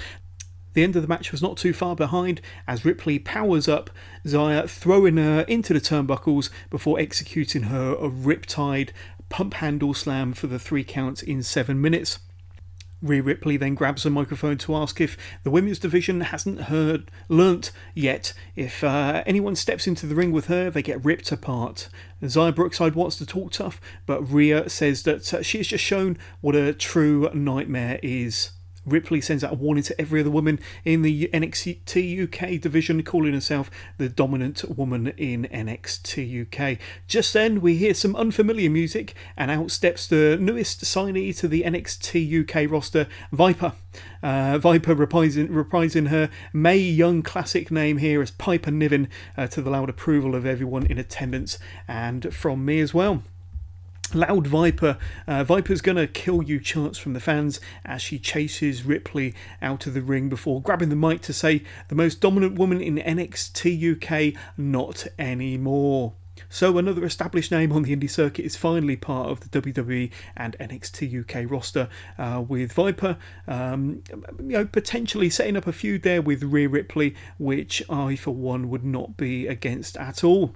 [0.74, 3.90] The end of the match was not too far behind as Ripley powers up
[4.24, 8.90] Xia, throwing her into the turnbuckles before executing her a riptide
[9.28, 12.18] pump handle slam for the three counts in seven minutes.
[13.02, 17.72] Rhea Ripley then grabs a microphone to ask if the women's division hasn't heard, learnt
[17.94, 18.32] yet.
[18.54, 21.88] If uh, anyone steps into the ring with her, they get ripped apart.
[22.22, 26.16] Xia Brookside wants to talk tough, but Rhea says that uh, she has just shown
[26.40, 28.52] what a true nightmare is.
[28.84, 33.32] Ripley sends out a warning to every other woman in the NXT UK division, calling
[33.32, 36.78] herself the dominant woman in NXT UK.
[37.06, 41.62] Just then, we hear some unfamiliar music, and out steps the newest signee to the
[41.62, 43.72] NXT UK roster, Viper.
[44.22, 49.60] Uh, Viper reprising, reprising her Mae Young classic name here as Piper Niven uh, to
[49.60, 53.22] the loud approval of everyone in attendance and from me as well.
[54.14, 54.98] Loud Viper.
[55.26, 59.94] Uh, Viper's gonna kill you chants from the fans as she chases Ripley out of
[59.94, 64.38] the ring before grabbing the mic to say, the most dominant woman in NXT UK,
[64.56, 66.14] not anymore.
[66.48, 70.56] So another established name on the indie circuit is finally part of the WWE and
[70.58, 71.88] NXT UK roster
[72.18, 73.16] uh, with Viper,
[73.48, 74.02] um,
[74.38, 78.68] you know, potentially setting up a feud there with Rhea Ripley, which I for one
[78.68, 80.54] would not be against at all.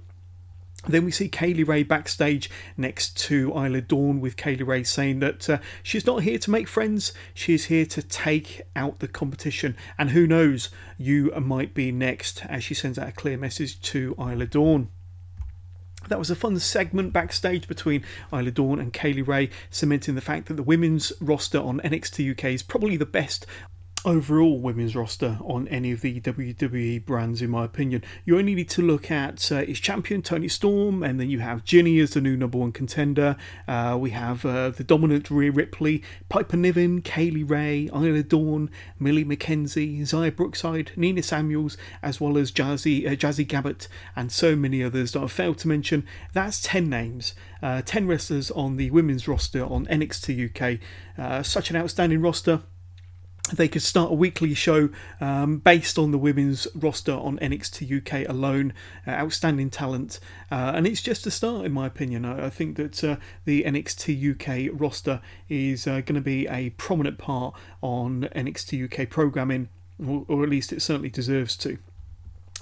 [0.85, 4.83] Then we see Kay Lee Ray backstage next to Isla Dawn, with Kay Lee Ray
[4.83, 9.07] saying that uh, she's not here to make friends, she's here to take out the
[9.07, 9.75] competition.
[9.97, 14.15] And who knows, you might be next, as she sends out a clear message to
[14.19, 14.89] Isla Dawn.
[16.07, 20.21] That was a fun segment backstage between Isla Dawn and Kay Lee Ray, cementing the
[20.21, 23.45] fact that the women's roster on NXT UK is probably the best
[24.05, 28.03] overall women's roster on any of the WWE brands, in my opinion.
[28.25, 31.65] You only need to look at uh, its champion, Toni Storm, and then you have
[31.65, 33.35] Jinny as the new number one contender.
[33.67, 38.69] Uh, we have uh, the dominant Rhea Ripley, Piper Niven, Kay Lee Ray, Isla Dawn,
[38.99, 44.55] Millie McKenzie, Xia Brookside, Nina Samuels, as well as Jazzy, uh, Jazzy Gabert, and so
[44.55, 46.05] many others that I've failed to mention.
[46.33, 47.33] That's 10 names.
[47.61, 50.79] Uh, 10 wrestlers on the women's roster on NXT UK.
[51.17, 52.61] Uh, such an outstanding roster
[53.55, 54.89] they could start a weekly show
[55.21, 58.73] um, based on the women's roster on NXT UK alone.
[59.05, 60.19] Uh, outstanding talent,
[60.51, 62.25] uh, and it's just a start, in my opinion.
[62.25, 66.71] I, I think that uh, the NXT UK roster is uh, going to be a
[66.71, 69.69] prominent part on NXT UK programming,
[70.05, 71.77] or, or at least it certainly deserves to.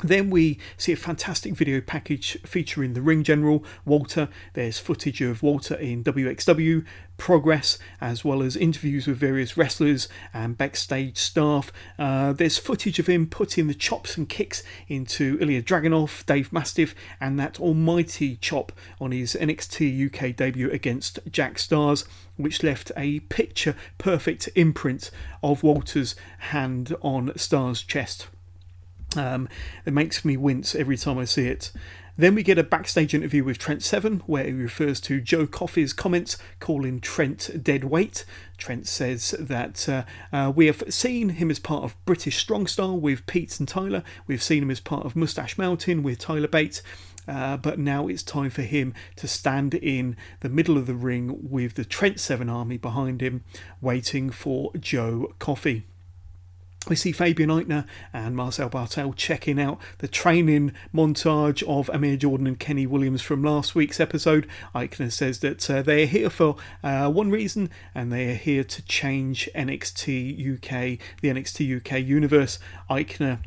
[0.04, 4.28] Then we see a fantastic video package featuring the ring general, Walter.
[4.54, 6.86] There's footage of Walter in WXW,
[7.16, 11.72] progress, as well as interviews with various wrestlers and backstage staff.
[11.98, 16.94] Uh, there's footage of him putting the chops and kicks into Ilya Dragunov, Dave Mastiff,
[17.22, 23.22] and that almighty chop on his NXT UK debut against Jack Starz, which left a
[23.22, 25.10] picture perfect imprint
[25.42, 28.28] of Walter's hand on Starz' chest.
[29.16, 29.50] Um,
[29.86, 31.72] it makes me wince every time I see it.
[32.18, 35.92] Then we get a backstage interview with Trent Seven, where he refers to Joe Coffey's
[35.92, 38.24] comments calling Trent dead weight.
[38.58, 42.98] Trent says that uh, uh, we have seen him as part of British Strong Style
[42.98, 44.02] with Pete and Tyler.
[44.28, 46.82] We've seen him as part of Moustache Mountain with Tyler Bates.
[47.28, 51.38] Uh, but now it's time for him to stand in the middle of the ring
[51.50, 53.44] with the Trent Seven army behind him,
[53.82, 55.86] waiting for Joe Coffey.
[56.88, 62.46] We see Fabian Aichner and Marcel Barthel checking out the training montage of Amir Jordan
[62.46, 64.48] and Kenny Williams from last week's episode.
[64.76, 68.64] Aichner says that uh, they are here for uh, one reason, and they are here
[68.64, 72.60] to change NXT UK, the NXT UK universe.
[72.88, 73.40] Aichner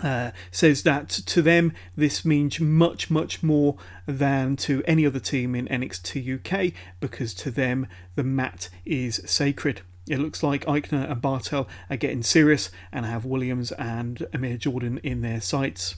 [0.00, 3.76] uh, says that to them this means much, much more
[4.06, 9.82] than to any other team in NXT UK because to them the mat is sacred.
[10.08, 14.98] It looks like Aichner and Barthel are getting serious and have Williams and Amir Jordan
[15.02, 15.96] in their sights.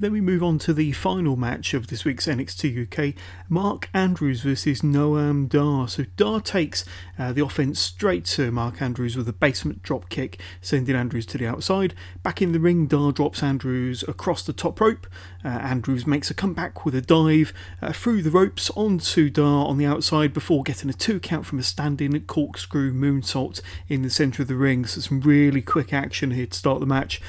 [0.00, 3.14] Then we move on to the final match of this week's NXT UK
[3.50, 5.88] Mark Andrews versus Noam Dar.
[5.88, 6.86] So Dar takes
[7.18, 11.36] uh, the offense straight to Mark Andrews with a basement drop kick, sending Andrews to
[11.36, 11.94] the outside.
[12.22, 15.06] Back in the ring, Dar drops Andrews across the top rope.
[15.44, 19.76] Uh, Andrews makes a comeback with a dive uh, through the ropes onto Dar on
[19.76, 24.40] the outside before getting a two count from a standing corkscrew moonsault in the centre
[24.40, 24.86] of the ring.
[24.86, 27.20] So some really quick action here to start the match.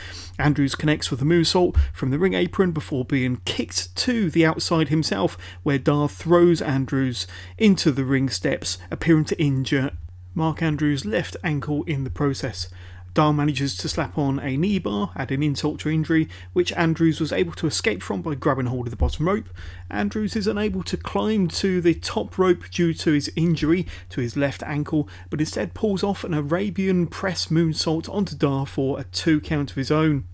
[0.42, 4.90] Andrews connects with a moonsault from the ring apron before being kicked to the outside
[4.90, 7.28] himself, where Dar throws Andrews
[7.58, 9.92] into the ring steps, appearing to injure
[10.34, 12.68] Mark Andrews' left ankle in the process.
[13.14, 17.34] Dar manages to slap on a knee bar, adding insult to injury, which Andrews was
[17.34, 19.50] able to escape from by grabbing hold of the bottom rope.
[19.90, 24.38] Andrews is unable to climb to the top rope due to his injury to his
[24.38, 29.42] left ankle, but instead pulls off an Arabian press moonsault onto Dar for a two
[29.42, 30.26] count of his own.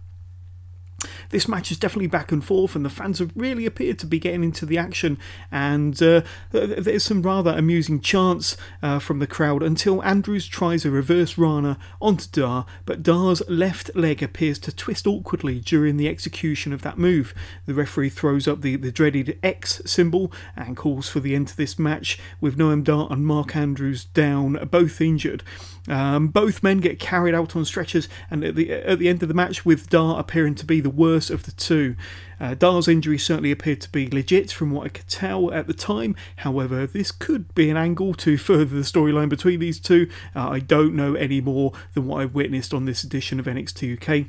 [1.30, 4.20] This match is definitely back and forth, and the fans have really appeared to be
[4.20, 5.18] getting into the action.
[5.52, 6.22] And uh,
[6.52, 11.78] there's some rather amusing chants uh, from the crowd until Andrews tries a reverse Rana
[12.02, 16.98] onto Dar, but Dar's left leg appears to twist awkwardly during the execution of that
[16.98, 17.34] move.
[17.66, 21.58] The referee throws up the, the dreaded X symbol and calls for the end to
[21.58, 25.44] this match, with Noam Dar and Mark Andrews down, both injured.
[25.88, 29.30] Um, both men get carried out on stretchers, and at the at the end of
[29.30, 31.96] the match, with Dar appearing to be the worst of the two.
[32.40, 35.74] Uh, Dar's injury certainly appeared to be legit from what I could tell at the
[35.74, 36.16] time.
[36.38, 40.08] However, this could be an angle to further the storyline between these two.
[40.36, 43.98] Uh, I don't know any more than what I've witnessed on this edition of NXT
[43.98, 44.28] UK.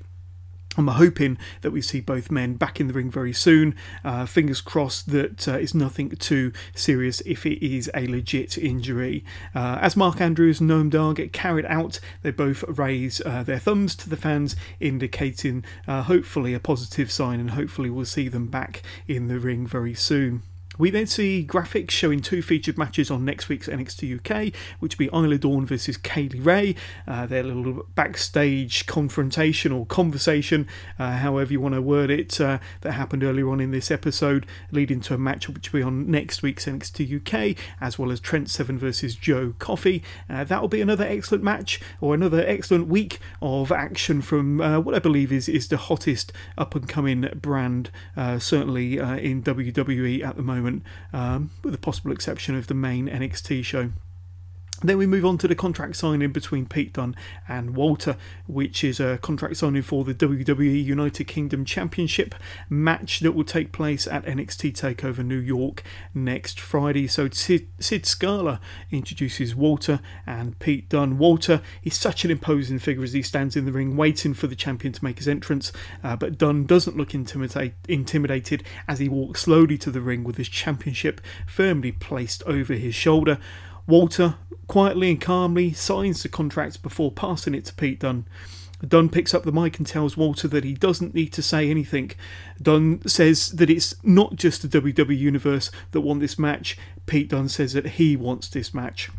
[0.79, 3.75] I'm hoping that we see both men back in the ring very soon.
[4.05, 9.25] Uh, fingers crossed that uh, it's nothing too serious if it is a legit injury.
[9.57, 13.59] Uh, as Mark Andrews and Noam Dar get carried out, they both raise uh, their
[13.59, 18.47] thumbs to the fans, indicating uh, hopefully a positive sign, and hopefully we'll see them
[18.47, 20.43] back in the ring very soon.
[20.79, 25.07] We then see graphics showing two featured matches on next week's NXT UK, which will
[25.07, 26.77] be Isla Dawn versus Kay Lee Ray.
[27.05, 32.61] Uh, their little backstage confrontation or conversation, uh, however you want to word it, uh,
[32.83, 36.09] that happened earlier on in this episode, leading to a match which will be on
[36.09, 40.05] next week's NXT UK, as well as Trent Seven versus Joe Coffey.
[40.31, 44.79] Uh, that will be another excellent match or another excellent week of action from uh,
[44.79, 50.23] what I believe is, is the hottest up and coming brand, uh, certainly in WWE
[50.23, 53.91] at the moment moment, um, with the possible exception of the main NXT show.
[54.81, 57.17] Then we move on to the contract signing between Pete Dunne
[57.49, 58.17] and Walter,
[58.47, 62.33] which is a contract signing for the WWE United Kingdom Championship
[62.71, 65.83] match that will take place at NXT TakeOver New York
[66.15, 67.09] next Friday.
[67.09, 68.61] So Sid, Sid Scala
[68.93, 71.19] introduces Walter and Pete Dunne.
[71.19, 74.55] Walter is such an imposing figure as he stands in the ring waiting for the
[74.55, 75.73] champion to make his entrance,
[76.05, 80.37] uh, but Dunne doesn't look intimidate, intimidated as he walks slowly to the ring with
[80.37, 83.39] his championship firmly placed over his shoulder.
[83.89, 84.37] Walter
[84.69, 88.27] quietly and calmly signs the contract before passing it to Pete Dunne.
[88.87, 92.13] Dunne picks up the mic and tells Walter that he doesn't need to say anything.
[92.63, 96.77] Dunne says that it's not just the WWE Universe that want this match.
[97.07, 99.11] Pete Dunne says that he wants this match.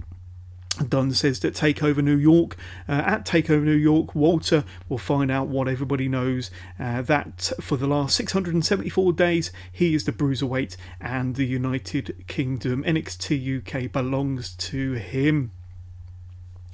[0.87, 2.55] Dunne says that Takeover New York,
[2.87, 7.77] uh, at Takeover New York, Walter will find out what everybody knows uh, that for
[7.77, 14.53] the last 674 days he is the bruiserweight and the United Kingdom NXT UK belongs
[14.55, 15.51] to him.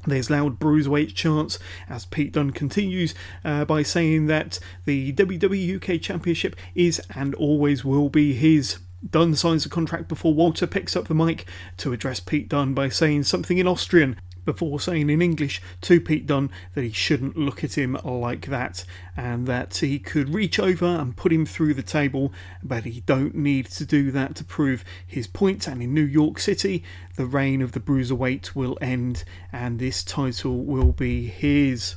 [0.07, 1.57] There's loud bruiserweight chants
[1.89, 7.83] as Pete Dunne continues uh, by saying that the WWE UK Championship is and always
[7.83, 8.77] will be his.
[9.09, 11.45] Dunne signs the contract before Walter picks up the mic
[11.77, 16.27] to address Pete Dunne by saying something in Austrian before saying in English to Pete
[16.27, 18.85] Dunne that he shouldn't look at him like that
[19.17, 22.31] and that he could reach over and put him through the table,
[22.63, 25.67] but he don't need to do that to prove his point.
[25.67, 26.83] And in New York City,
[27.15, 31.95] the reign of the Bruiserweight will end and this title will be his.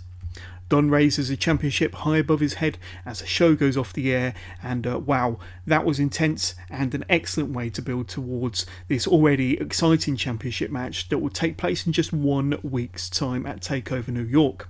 [0.69, 4.35] Dunne raises the championship high above his head as the show goes off the air,
[4.62, 9.59] and uh, wow, that was intense and an excellent way to build towards this already
[9.61, 14.23] exciting championship match that will take place in just one week's time at TakeOver New
[14.23, 14.69] York.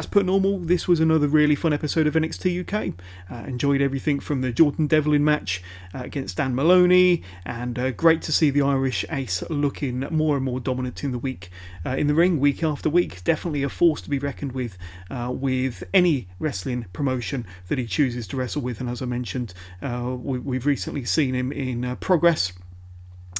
[0.00, 2.94] As per normal, this was another really fun episode of NXT UK.
[3.30, 5.62] Uh, enjoyed everything from the Jordan Devlin match
[5.94, 10.44] uh, against Dan Moloney, and uh, great to see the Irish ace looking more and
[10.46, 11.50] more dominant in the week
[11.84, 13.22] uh, in the ring, week after week.
[13.24, 14.78] Definitely a force to be reckoned with
[15.10, 18.80] uh, with any wrestling promotion that he chooses to wrestle with.
[18.80, 22.54] And as I mentioned, uh, we, have recently seen him in Progress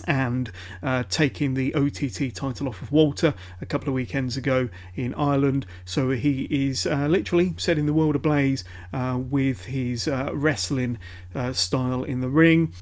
[0.07, 0.51] and
[0.83, 5.67] uh, taking the OTT title off of Walter a couple of weekends ago in Ireland.
[5.85, 10.99] So he is uh, literally setting the world ablaze uh, with his uh, wrestling
[11.35, 12.73] uh, style in the ring.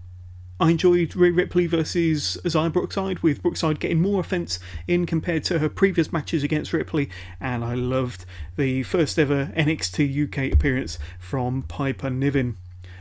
[0.61, 4.59] I enjoyed Rhea Ripley versus Xia Brookside, with Brookside getting more offence
[4.89, 7.09] in compared to her previous matches against Ripley,
[7.41, 8.25] and I loved
[8.57, 12.57] the first ever NXT UK appearance from Piper Niven.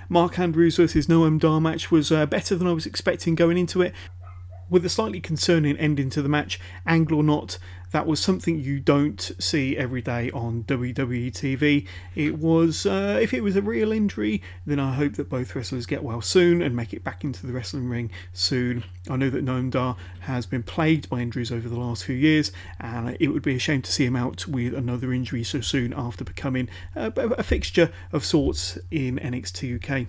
[0.10, 3.82] Mark Andrews versus Noam Dar match was uh, better than I was expecting going into
[3.82, 3.94] it.
[4.70, 7.58] With a slightly concerning ending to the match, angle or not,
[7.92, 11.88] that was something you don't see every day on WWE TV.
[12.16, 15.86] It was, uh, if it was a real injury, then I hope that both wrestlers
[15.86, 18.84] get well soon and make it back into the wrestling ring soon.
[19.10, 22.52] I know that Noam Dar has been plagued by injuries over the last few years,
[22.80, 25.94] and it would be a shame to see him out with another injury so soon
[25.94, 30.08] after becoming a, a fixture of sorts in NXT UK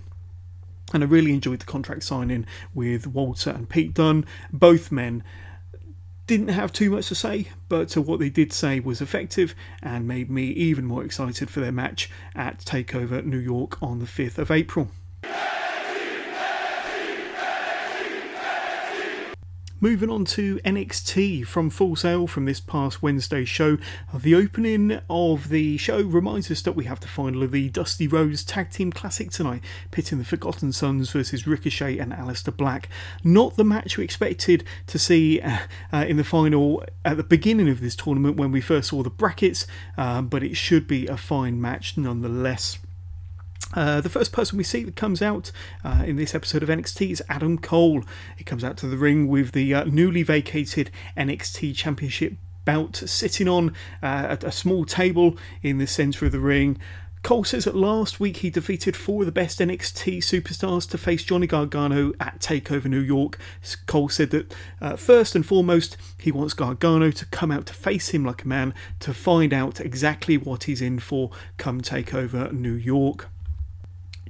[0.93, 4.25] and I really enjoyed the contract signing with Walter and Pete Dunne.
[4.51, 5.23] Both men
[6.29, 10.29] didn't have too much to say, but what they did say was effective and made
[10.29, 14.51] me even more excited for their match at TakeOver New York on the 5th of
[14.51, 14.91] April.
[19.81, 23.77] Moving on to NXT from Full Sail from this past Wednesday show.
[24.13, 28.05] The opening of the show reminds us that we have the final of the Dusty
[28.05, 32.89] Rhodes Tag Team Classic tonight, pitting the Forgotten Sons versus Ricochet and Aleister Black.
[33.23, 35.59] Not the match we expected to see uh,
[35.93, 39.09] uh, in the final at the beginning of this tournament when we first saw the
[39.09, 39.65] brackets,
[39.97, 42.79] uh, but it should be a fine match nonetheless.
[43.73, 45.51] Uh, the first person we see that comes out
[45.83, 48.03] uh, in this episode of NXT is Adam Cole.
[48.35, 52.33] He comes out to the ring with the uh, newly vacated NXT Championship
[52.65, 53.69] belt sitting on
[54.03, 56.77] uh, a, a, small table in the centre of the ring.
[57.21, 61.23] Cole says that last week he defeated four of the best NXT superstars to face
[61.23, 63.37] Johnny Gargano at TakeOver New York.
[63.87, 68.09] Cole said that uh, first and foremost, he wants Gargano to come out to face
[68.09, 72.73] him like a man to find out exactly what he's in for come TakeOver New
[72.73, 73.29] York.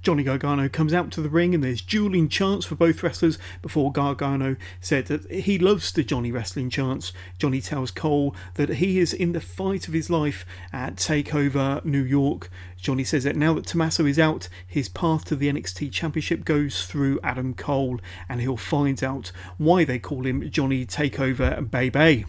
[0.02, 3.92] Johnny Gargano comes out to the ring and there's dueling chants for both wrestlers before
[3.92, 7.12] Gargano said that he loves the Johnny wrestling chants.
[7.38, 12.04] Johnny tells Cole that he is in the fight of his life at TakeOver New
[12.04, 12.50] York.
[12.78, 16.86] Johnny says that now that Tommaso is out, his path to the NXT Championship goes
[16.86, 22.26] through Adam Cole and he'll find out why they call him Johnny Takeover Baby.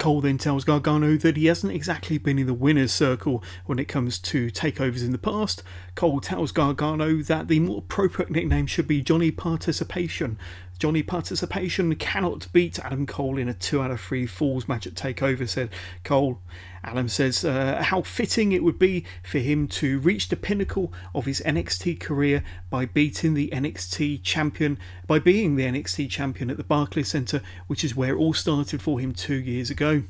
[0.00, 3.84] Cole then tells Gargano that he hasn't exactly been in the winner's circle when it
[3.84, 5.62] comes to takeovers in the past.
[5.94, 10.38] Cole tells Gargano that the more appropriate nickname should be Johnny Participation.
[10.80, 14.94] Johnny Participation cannot beat Adam Cole in a 2 out of 3 Falls match at
[14.94, 15.68] TakeOver, said
[16.04, 16.40] Cole.
[16.82, 21.26] Adam says uh, how fitting it would be for him to reach the pinnacle of
[21.26, 26.64] his NXT career by beating the NXT champion, by being the NXT champion at the
[26.64, 30.04] Barclays Center, which is where it all started for him two years ago.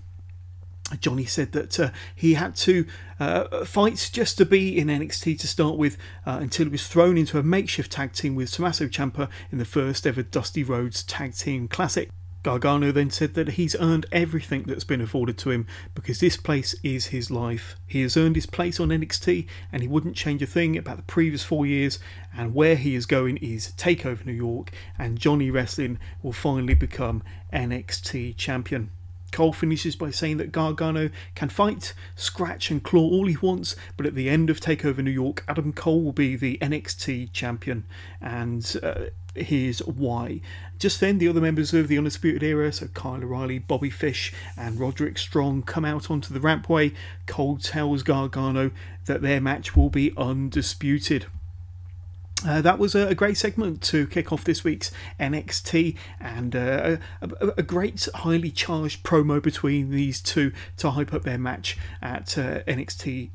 [0.96, 2.86] Johnny said that uh, he had to
[3.18, 7.16] uh, fight just to be in NXT to start with uh, until he was thrown
[7.16, 11.34] into a makeshift tag team with Tommaso Ciampa in the first ever Dusty Rhodes Tag
[11.34, 12.10] Team Classic.
[12.42, 16.74] Gargano then said that he's earned everything that's been afforded to him because this place
[16.82, 17.76] is his life.
[17.86, 21.02] He has earned his place on NXT and he wouldn't change a thing about the
[21.02, 21.98] previous four years.
[22.34, 27.22] And where he is going is TakeOver New York, and Johnny Wrestling will finally become
[27.52, 28.90] NXT champion.
[29.32, 34.06] Cole finishes by saying that Gargano can fight, scratch, and claw all he wants, but
[34.06, 37.84] at the end of TakeOver New York, Adam Cole will be the NXT champion,
[38.20, 40.40] and uh, here's why.
[40.78, 44.78] Just then, the other members of the Undisputed Era, so Kyle O'Reilly, Bobby Fish, and
[44.78, 46.94] Roderick Strong, come out onto the rampway.
[47.26, 48.70] Cole tells Gargano
[49.06, 51.26] that their match will be undisputed.
[52.46, 57.28] Uh, that was a, great segment to kick off this week's NXT and uh, a,
[57.58, 62.62] a, great highly charged promo between these two to hype up their match at uh,
[62.62, 63.30] NXT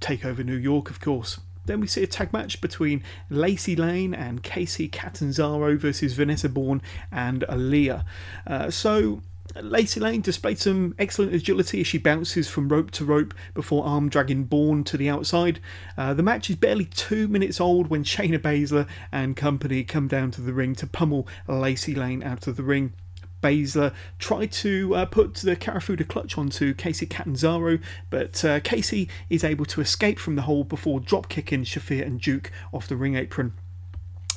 [0.00, 1.40] Takeover New York, of course.
[1.66, 6.82] Then we see a tag match between Lacey Lane and Kacy Catanzaro versus Vanessa Borne
[7.10, 8.04] and Aliyah.
[8.46, 9.22] Uh, so
[9.60, 14.08] Lacey Lane displayed some excellent agility as she bounces from rope to rope before arm
[14.08, 15.60] dragging Borne to the outside.
[15.96, 20.30] Uh, the match is barely two minutes old when Shayna Baszler and company come down
[20.32, 22.94] to the ring to pummel Lacey Lane out of the ring.
[23.42, 27.78] Baszler tried to uh, put the Kirifuda clutch onto Kacy Catanzaro,
[28.08, 32.20] but uh, Kacy is able to escape from the hold before drop kicking Shafir and
[32.20, 33.52] Duke off the ring apron.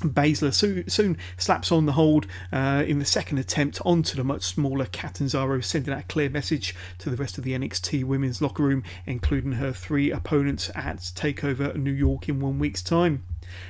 [0.01, 4.43] Baszler soon, soon, slaps on the hold uh, in the second attempt onto the much
[4.43, 8.63] smaller Catanzaro, sending out a clear message to the rest of the NXT women's locker
[8.63, 13.23] room, including her three opponents at TakeOver New York in one week's time.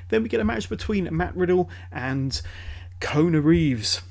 [0.10, 2.42] Then we get a match between Matt Riddle and
[3.00, 4.02] Kona Reeves.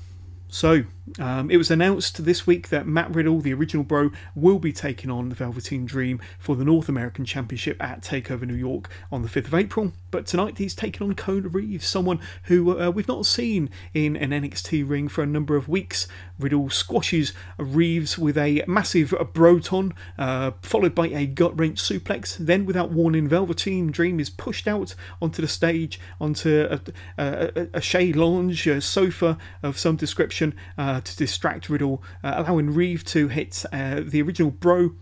[0.49, 0.84] So,
[1.18, 5.11] um, it was announced this week that Matt Riddle, the original bro, will be taking
[5.11, 9.28] on the Velveteen Dream for the North American Championship at TakeOver New York on the
[9.28, 9.92] 5th of April.
[10.11, 14.30] But tonight he's taking on Kona Reeves, someone who uh, we've not seen in an
[14.30, 16.09] NXT ring for a number of weeks.
[16.39, 22.37] Riddle squashes Reeves with a massive Broton, uh, followed by a gut wrench suplex.
[22.39, 26.80] Then, without warning, Velveteen Dream is pushed out onto the stage, onto a,
[27.18, 30.55] a, a, a Shea lounge, a sofa of some description.
[30.76, 34.95] Uh, to distract Riddle, uh, allowing Reeve to hit uh, the original Bro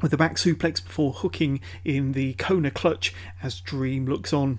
[0.00, 4.58] with the back suplex before hooking in the Kona clutch as Dream looks on.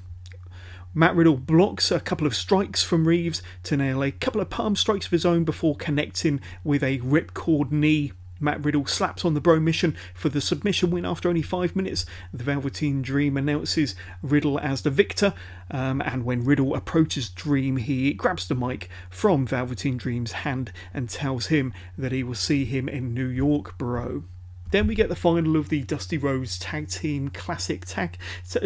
[0.96, 4.76] Matt Riddle blocks a couple of strikes from Reeves to nail a couple of palm
[4.76, 9.42] strikes of his own before connecting with a ripcord knee Matt Riddle slaps on the
[9.42, 12.06] Bromission for the submission win after only five minutes.
[12.34, 15.34] The Velveteen Dream announces Riddle as the victor,
[15.72, 21.10] um, and when Riddle approaches Dream, he grabs the mic from Velveteen Dream's hand and
[21.10, 24.26] tells him that he will see him in New York, bro.
[24.74, 28.18] Then we get the final of the Dusty Rhodes Tag Team Classic Tag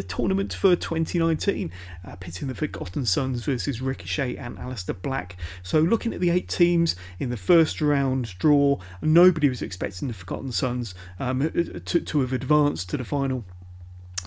[0.08, 1.70] Tournament for 2019,
[2.05, 5.36] uh, pitting the Forgotten Sons versus Ricochet and Aleister Black.
[5.64, 10.14] So, looking at the eight teams in the first round draw, nobody was expecting the
[10.14, 11.41] Forgotten Sons um,
[11.84, 13.43] to, to have advanced to the final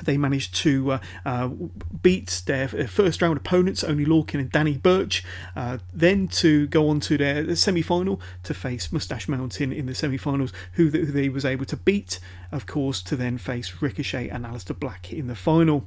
[0.05, 1.49] they managed to uh, uh,
[2.03, 5.25] beat their first round opponents, Oney Lorcan and Danny Burch,
[5.57, 9.95] uh, then to go on to their semi final to face Moustache Mountain in the
[9.95, 12.21] semi finals, who, who they was able to beat,
[12.53, 15.87] of course, to then face Ricochet and Aleister Black in the final.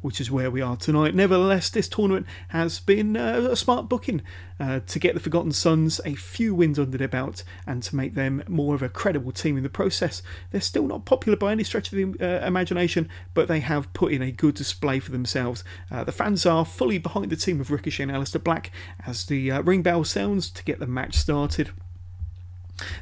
[0.00, 1.14] Which is where we are tonight.
[1.14, 4.22] Nevertheless, this tournament has been uh, a smart booking
[4.60, 8.14] uh, to get the Forgotten Sons a few wins under their belt and to make
[8.14, 10.22] them more of a credible team in the process.
[10.50, 14.12] They're still not popular by any stretch of the uh, imagination, but they have put
[14.12, 15.64] in a good display for themselves.
[15.90, 18.70] Uh, the fans are fully behind the team of Ricochet and Aleister Black
[19.06, 21.70] as the uh, ring bell sounds to get the match started.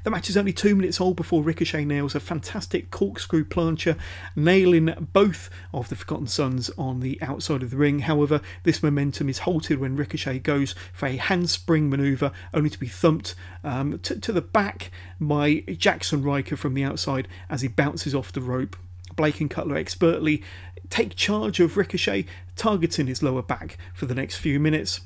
[0.04, 3.96] The match is only two minutes old before Ricochet nails a fantastic corkscrew plancha,
[4.36, 8.00] nailing both of the Forgotten Sons on the outside of the ring.
[8.00, 12.88] However, this momentum is halted when Ricochet goes for a handspring manoeuvre, only to be
[12.88, 18.14] thumped um, to, to the back by Jackson Ryker from the outside as he bounces
[18.14, 18.76] off the rope.
[19.16, 20.42] Blake and Cutler expertly
[20.90, 25.00] take charge of Ricochet, targeting his lower back for the next few minutes.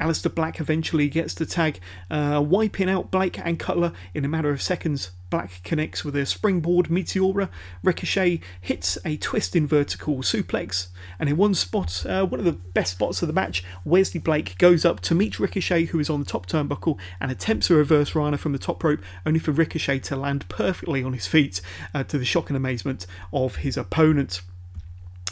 [0.00, 1.78] Aleister Black eventually gets the tag,
[2.10, 5.12] uh, wiping out Blake and Cutler in a matter of seconds.
[5.30, 7.48] Black connects with a springboard Meteora.
[7.82, 10.88] Ricochet hits a twisting vertical suplex,
[11.18, 14.58] and in one spot, uh, one of the best spots of the match, Wesley Blake
[14.58, 18.14] goes up to meet Ricochet, who is on the top turnbuckle, and attempts a reverse
[18.14, 21.62] Rana from the top rope, only for Ricochet to land perfectly on his feet,
[21.94, 24.42] uh, to the shock and amazement of his opponent.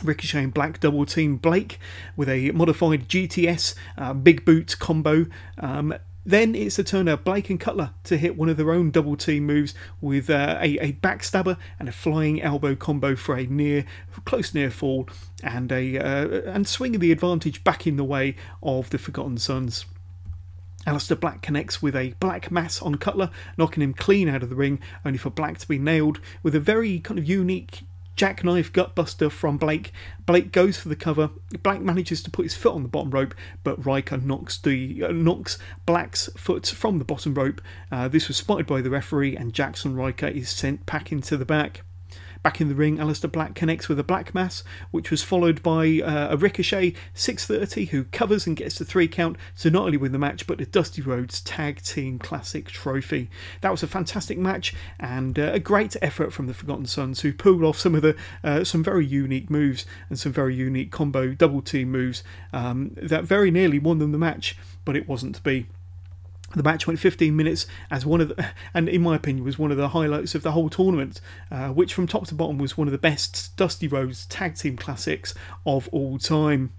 [0.02, 1.78] Ricochet and Black double team Blake
[2.16, 5.26] with a modified GTS uh, big boot combo.
[5.58, 5.94] Um,
[6.24, 9.16] then it's the turn of Blake and Cutler to hit one of their own double
[9.16, 13.84] team moves with uh, a, a backstabber and a flying elbow combo for a near,
[14.24, 15.08] close near fall,
[15.42, 19.86] and a uh, and swinging the advantage back in the way of the Forgotten Sons.
[20.86, 24.56] Aleister Black connects with a black mass on Cutler, knocking him clean out of the
[24.56, 27.82] ring, only for Black to be nailed with a very kind of unique
[28.16, 29.92] jackknife gutbuster from Blake.
[30.26, 31.30] Blake goes for the cover.
[31.62, 33.34] Black manages to put his foot on the bottom rope,
[33.64, 37.60] but Ryker knocks the uh, knocks Black's foot from the bottom rope.
[37.90, 41.44] Uh, this was spotted by the referee, and Jackson Ryker is sent packing to the
[41.44, 41.82] back.
[42.42, 46.00] Back in the ring, Aleister Black connects with a Black Mass, which was followed by
[46.02, 50.12] uh, a Ricochet 630 who covers and gets the three count to not only win
[50.12, 53.28] the match but the Dusty Rhodes Tag Team Classic trophy.
[53.60, 57.32] That was a fantastic match and uh, a great effort from the Forgotten Sons who
[57.32, 61.34] pulled off some of the uh, some very unique moves and some very unique combo
[61.34, 62.24] double team moves
[62.54, 65.66] um, that very nearly won them the match, but it wasn't to be.
[66.54, 69.70] The match went 15 minutes as one of the, and in my opinion, was one
[69.70, 71.20] of the highlights of the whole tournament,
[71.50, 74.76] uh, which from top to bottom was one of the best Dusty Rhodes tag team
[74.76, 75.34] classics
[75.64, 76.72] of all time.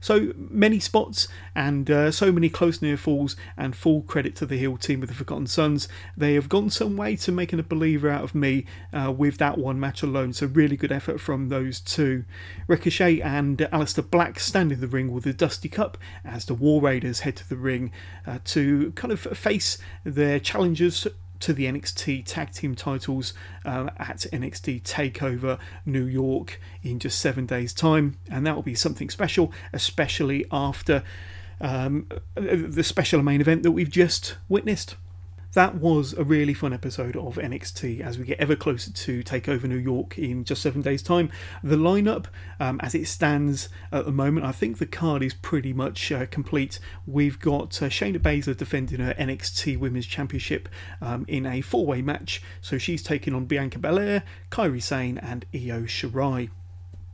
[0.00, 4.56] So many spots and uh, so many close near falls, and full credit to the
[4.56, 5.88] heel team with the Forgotten Sons.
[6.16, 9.58] They have gone some way to making a believer out of me uh, with that
[9.58, 10.32] one match alone.
[10.32, 12.24] So, really good effort from those two.
[12.66, 16.80] Ricochet and Aleister Black stand in the ring with the Dusty Cup as the War
[16.80, 17.92] Raiders head to the ring
[18.26, 21.06] uh, to kind of face their challengers
[21.40, 23.34] to the NXT tag team titles
[23.64, 28.74] uh, at NXT Takeover New York in just seven days' time, and that will be
[28.74, 31.02] something special, especially after
[31.60, 34.96] um, the special main event that we've just witnessed
[35.54, 39.64] that was a really fun episode of NXT as we get ever closer to Takeover
[39.64, 41.30] New York in just seven days' time.
[41.62, 42.26] The lineup,
[42.60, 46.26] um, as it stands at the moment, I think the card is pretty much uh,
[46.26, 46.78] complete.
[47.06, 50.68] We've got uh, Shayna Baszler defending her NXT Women's Championship
[51.00, 55.46] um, in a four way match, so she's taking on Bianca Belair, Kairi Sane, and
[55.54, 56.50] Io Shirai.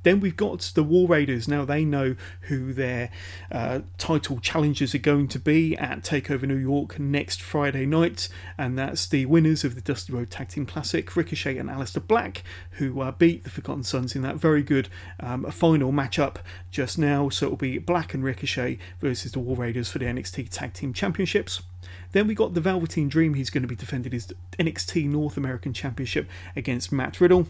[0.03, 1.49] Then we've got the War Raiders.
[1.49, 3.11] Now they know who their
[3.51, 8.29] uh, title challengers are going to be at Takeover New York next Friday night,
[8.59, 12.43] and that's the winners of the Dusty Rhodes Tag Team Classic, Ricochet and Aleister Black,
[12.73, 14.89] who uh, beat the Forgotten Sons in that very good
[15.21, 16.37] um, final matchup
[16.71, 17.29] just now.
[17.29, 20.93] So it'll be Black and Ricochet versus the War Raiders for the NXT Tag Team
[20.93, 21.63] Championships.
[22.13, 23.35] Then we got the Velveteen Dream.
[23.35, 27.47] He's going to be defending his NXT North American Championship against Matt Riddle.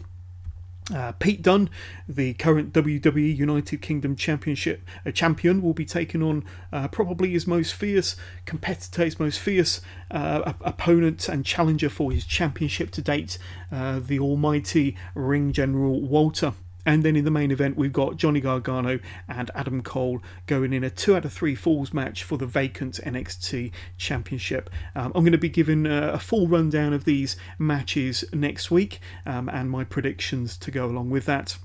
[0.93, 1.69] Uh, Pete Dunne,
[2.09, 7.47] the current WWE United Kingdom Championship uh, champion, will be taking on uh, probably his
[7.47, 8.15] most fierce
[8.45, 9.81] competitor, his most fierce
[10.11, 13.37] uh, opponent and challenger for his championship to date,
[13.71, 16.53] uh, the almighty Ring General Walter.
[16.85, 20.83] And then in the main event, we've got Johnny Gargano and Adam Cole going in
[20.83, 24.69] a two out of three falls match for the vacant NXT Championship.
[24.95, 28.99] Um, I'm going to be giving a, a, full rundown of these matches next week
[29.25, 31.57] um, and my predictions to go along with that.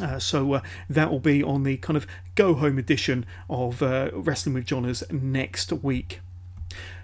[0.00, 4.10] Uh, so uh, that will be on the kind of go home edition of uh,
[4.12, 6.20] Wrestling with Johners next week.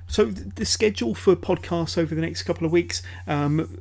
[0.06, 3.02] So the schedule for podcasts over the next couple of weeks.
[3.26, 3.78] Um,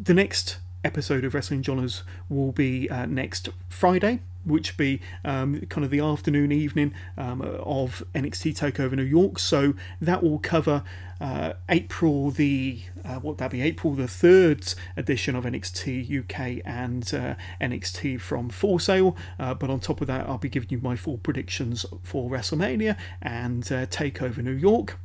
[0.00, 5.84] the next episode of Wrestling Johners will be uh, next Friday, which be um, kind
[5.84, 9.40] of the afternoon, evening um, of NXT Takeover New York.
[9.40, 10.84] So that will cover
[11.20, 17.02] uh, April the uh, what that be April the third edition of NXT UK and
[17.12, 19.16] uh, NXT from Full Sail.
[19.40, 22.96] Uh, but on top of that, I'll be giving you my full predictions for WrestleMania
[23.20, 25.00] and uh, Takeover New York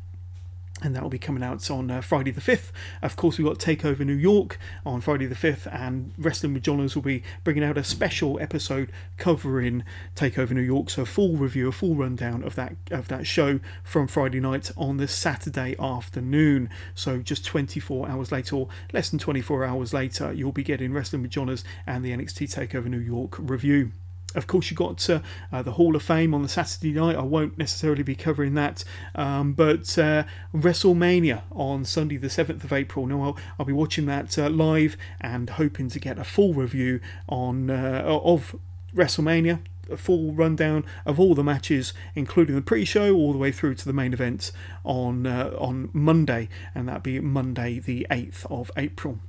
[0.82, 2.72] and that will be coming out on uh, Friday the 5th.
[3.02, 6.96] Of course, we've got Takeover New York on Friday the 5th, and Wrestling with Johners
[6.96, 9.84] will be bringing out a special episode covering
[10.16, 10.90] Takeover New York.
[10.90, 14.72] So, a full review, a full rundown of that of that show from Friday night
[14.76, 16.70] on the Saturday afternoon.
[16.96, 21.22] So, just 24 hours later, or less than 24 hours later, you'll be getting Wrestling
[21.22, 23.92] with Johners and the NXT Takeover New York review.
[24.36, 25.20] Of course, you got uh,
[25.52, 27.16] uh, the Hall of Fame on the Saturday night.
[27.16, 28.84] I won't necessarily be covering that,
[29.16, 33.08] um, but uh, WrestleMania on Sunday, the 7th of April.
[33.08, 37.02] Now, I'll, I'll be watching that uh, live and hoping to get a full review
[37.28, 38.56] on uh, of
[38.96, 39.60] WrestleMania.
[39.90, 43.84] A full rundown of all the matches, including the pre-show, all the way through to
[43.84, 44.54] the main event
[44.86, 49.20] on uh, on Monday, and that'll be Monday, the 8th of April.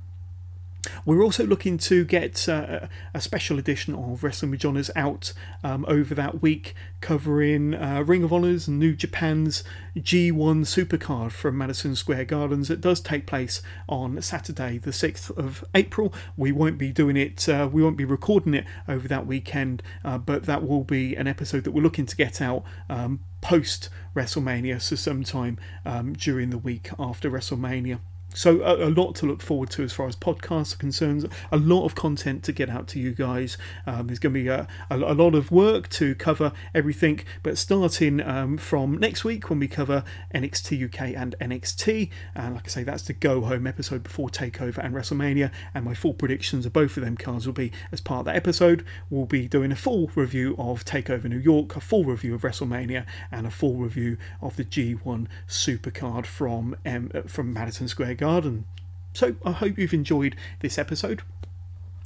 [1.05, 5.33] We're also looking to get uh, a special edition of Wrestling with Johners out
[5.63, 9.63] um, over that week, covering uh, Ring of Honor's New Japan's
[9.97, 12.69] G1 Supercard from Madison Square Gardens.
[12.69, 16.13] It does take place on Saturday, the 6th of April.
[16.35, 20.17] We won't be doing it, uh, we won't be recording it over that weekend, uh,
[20.17, 24.81] but that will be an episode that we're looking to get out um, post WrestleMania,
[24.81, 27.99] so sometime um, during the week after WrestleMania.
[28.33, 31.29] So a, a, lot to look forward to as far as podcasts are concerned.
[31.51, 33.57] A lot of content to get out to you guys.
[33.85, 37.21] Um, there's going to be a, a, a, lot of work to cover everything.
[37.43, 40.03] But starting um, from next week when we cover
[40.33, 44.79] NXT UK and NXT, and like I say, that's the go home episode before Takeover
[44.79, 45.51] and WrestleMania.
[45.73, 48.35] And my full predictions of both of them cards will be as part of that
[48.35, 48.85] episode.
[49.09, 53.05] We'll be doing a full review of Takeover New York, a full review of WrestleMania,
[53.31, 58.63] and a full review of the G1 Supercard from um, from Madison Square garden.
[59.11, 61.23] So I hope you've enjoyed this episode.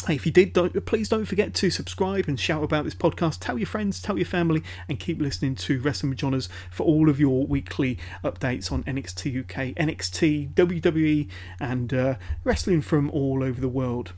[0.10, 3.38] If you did, don't, please don't forget to subscribe and shout about this podcast.
[3.40, 7.08] Tell your friends, tell your family, and keep listening to Wrestling with Johners for all
[7.08, 11.30] of your weekly updates on NXT UK, NXT, WWE,
[11.60, 14.14] and uh, wrestling from all over the world.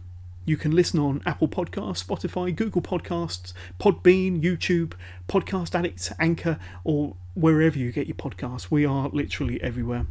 [0.45, 4.93] You can listen on Apple Podcasts, Spotify, Google Podcasts, Podbean, YouTube,
[5.27, 8.71] Podcast Addict, Anchor, or wherever you get your podcasts.
[8.71, 10.05] We are literally everywhere.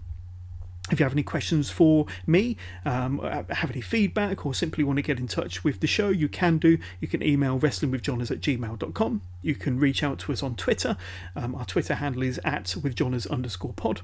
[0.90, 5.02] If you have any questions for me, um, have any feedback, or simply want to
[5.02, 6.78] get in touch with the show, you can do.
[7.01, 9.20] You can email wrestlingwithjohners at gmail.com.
[9.43, 10.97] You can reach out to us on Twitter.
[11.36, 14.01] Um, our Twitter handle is at withjohners underscore pod.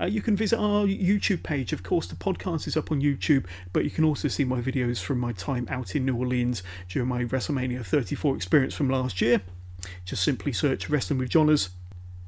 [0.00, 1.72] Uh, you can visit our YouTube page.
[1.72, 5.02] Of course, the podcast is up on YouTube, but you can also see my videos
[5.02, 9.42] from my time out in New Orleans during my WrestleMania 34 experience from last year.
[10.04, 11.70] Just simply search Wrestling with Johners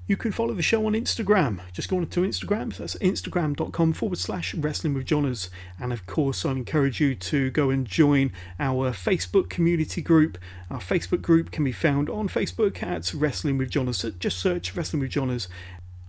[0.06, 1.60] you can follow the show on Instagram.
[1.72, 2.76] Just go on to Instagram.
[2.76, 5.48] That's instagram.com forward slash wrestling with Johners.
[5.78, 10.38] And of course, I encourage you to go and join our Facebook community group.
[10.70, 14.04] Our Facebook group can be found on Facebook at Wrestling with Johners.
[14.18, 15.46] Just search Wrestling with Johners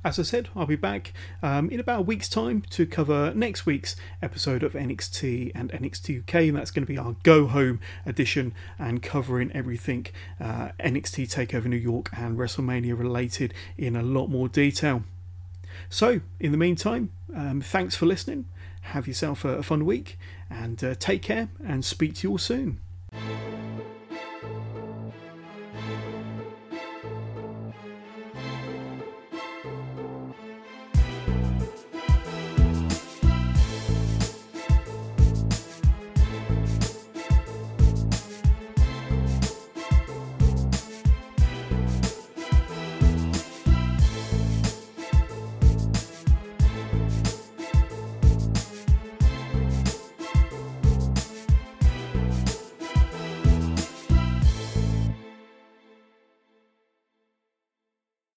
[0.04, 3.66] as I said, I'll be back um, in about a week's time to cover next
[3.66, 7.80] week's episode of NXT and NXT UK, and that's going to be our go home
[8.06, 10.08] edition and covering everything
[10.40, 15.04] uh, NXT Takeover New York and WrestleMania related in a lot more detail.
[15.90, 18.46] So, in the meantime, um, thanks for listening.
[18.82, 20.20] Have yourself a, a fun week
[20.50, 22.80] and uh, take care and speak to you all soon.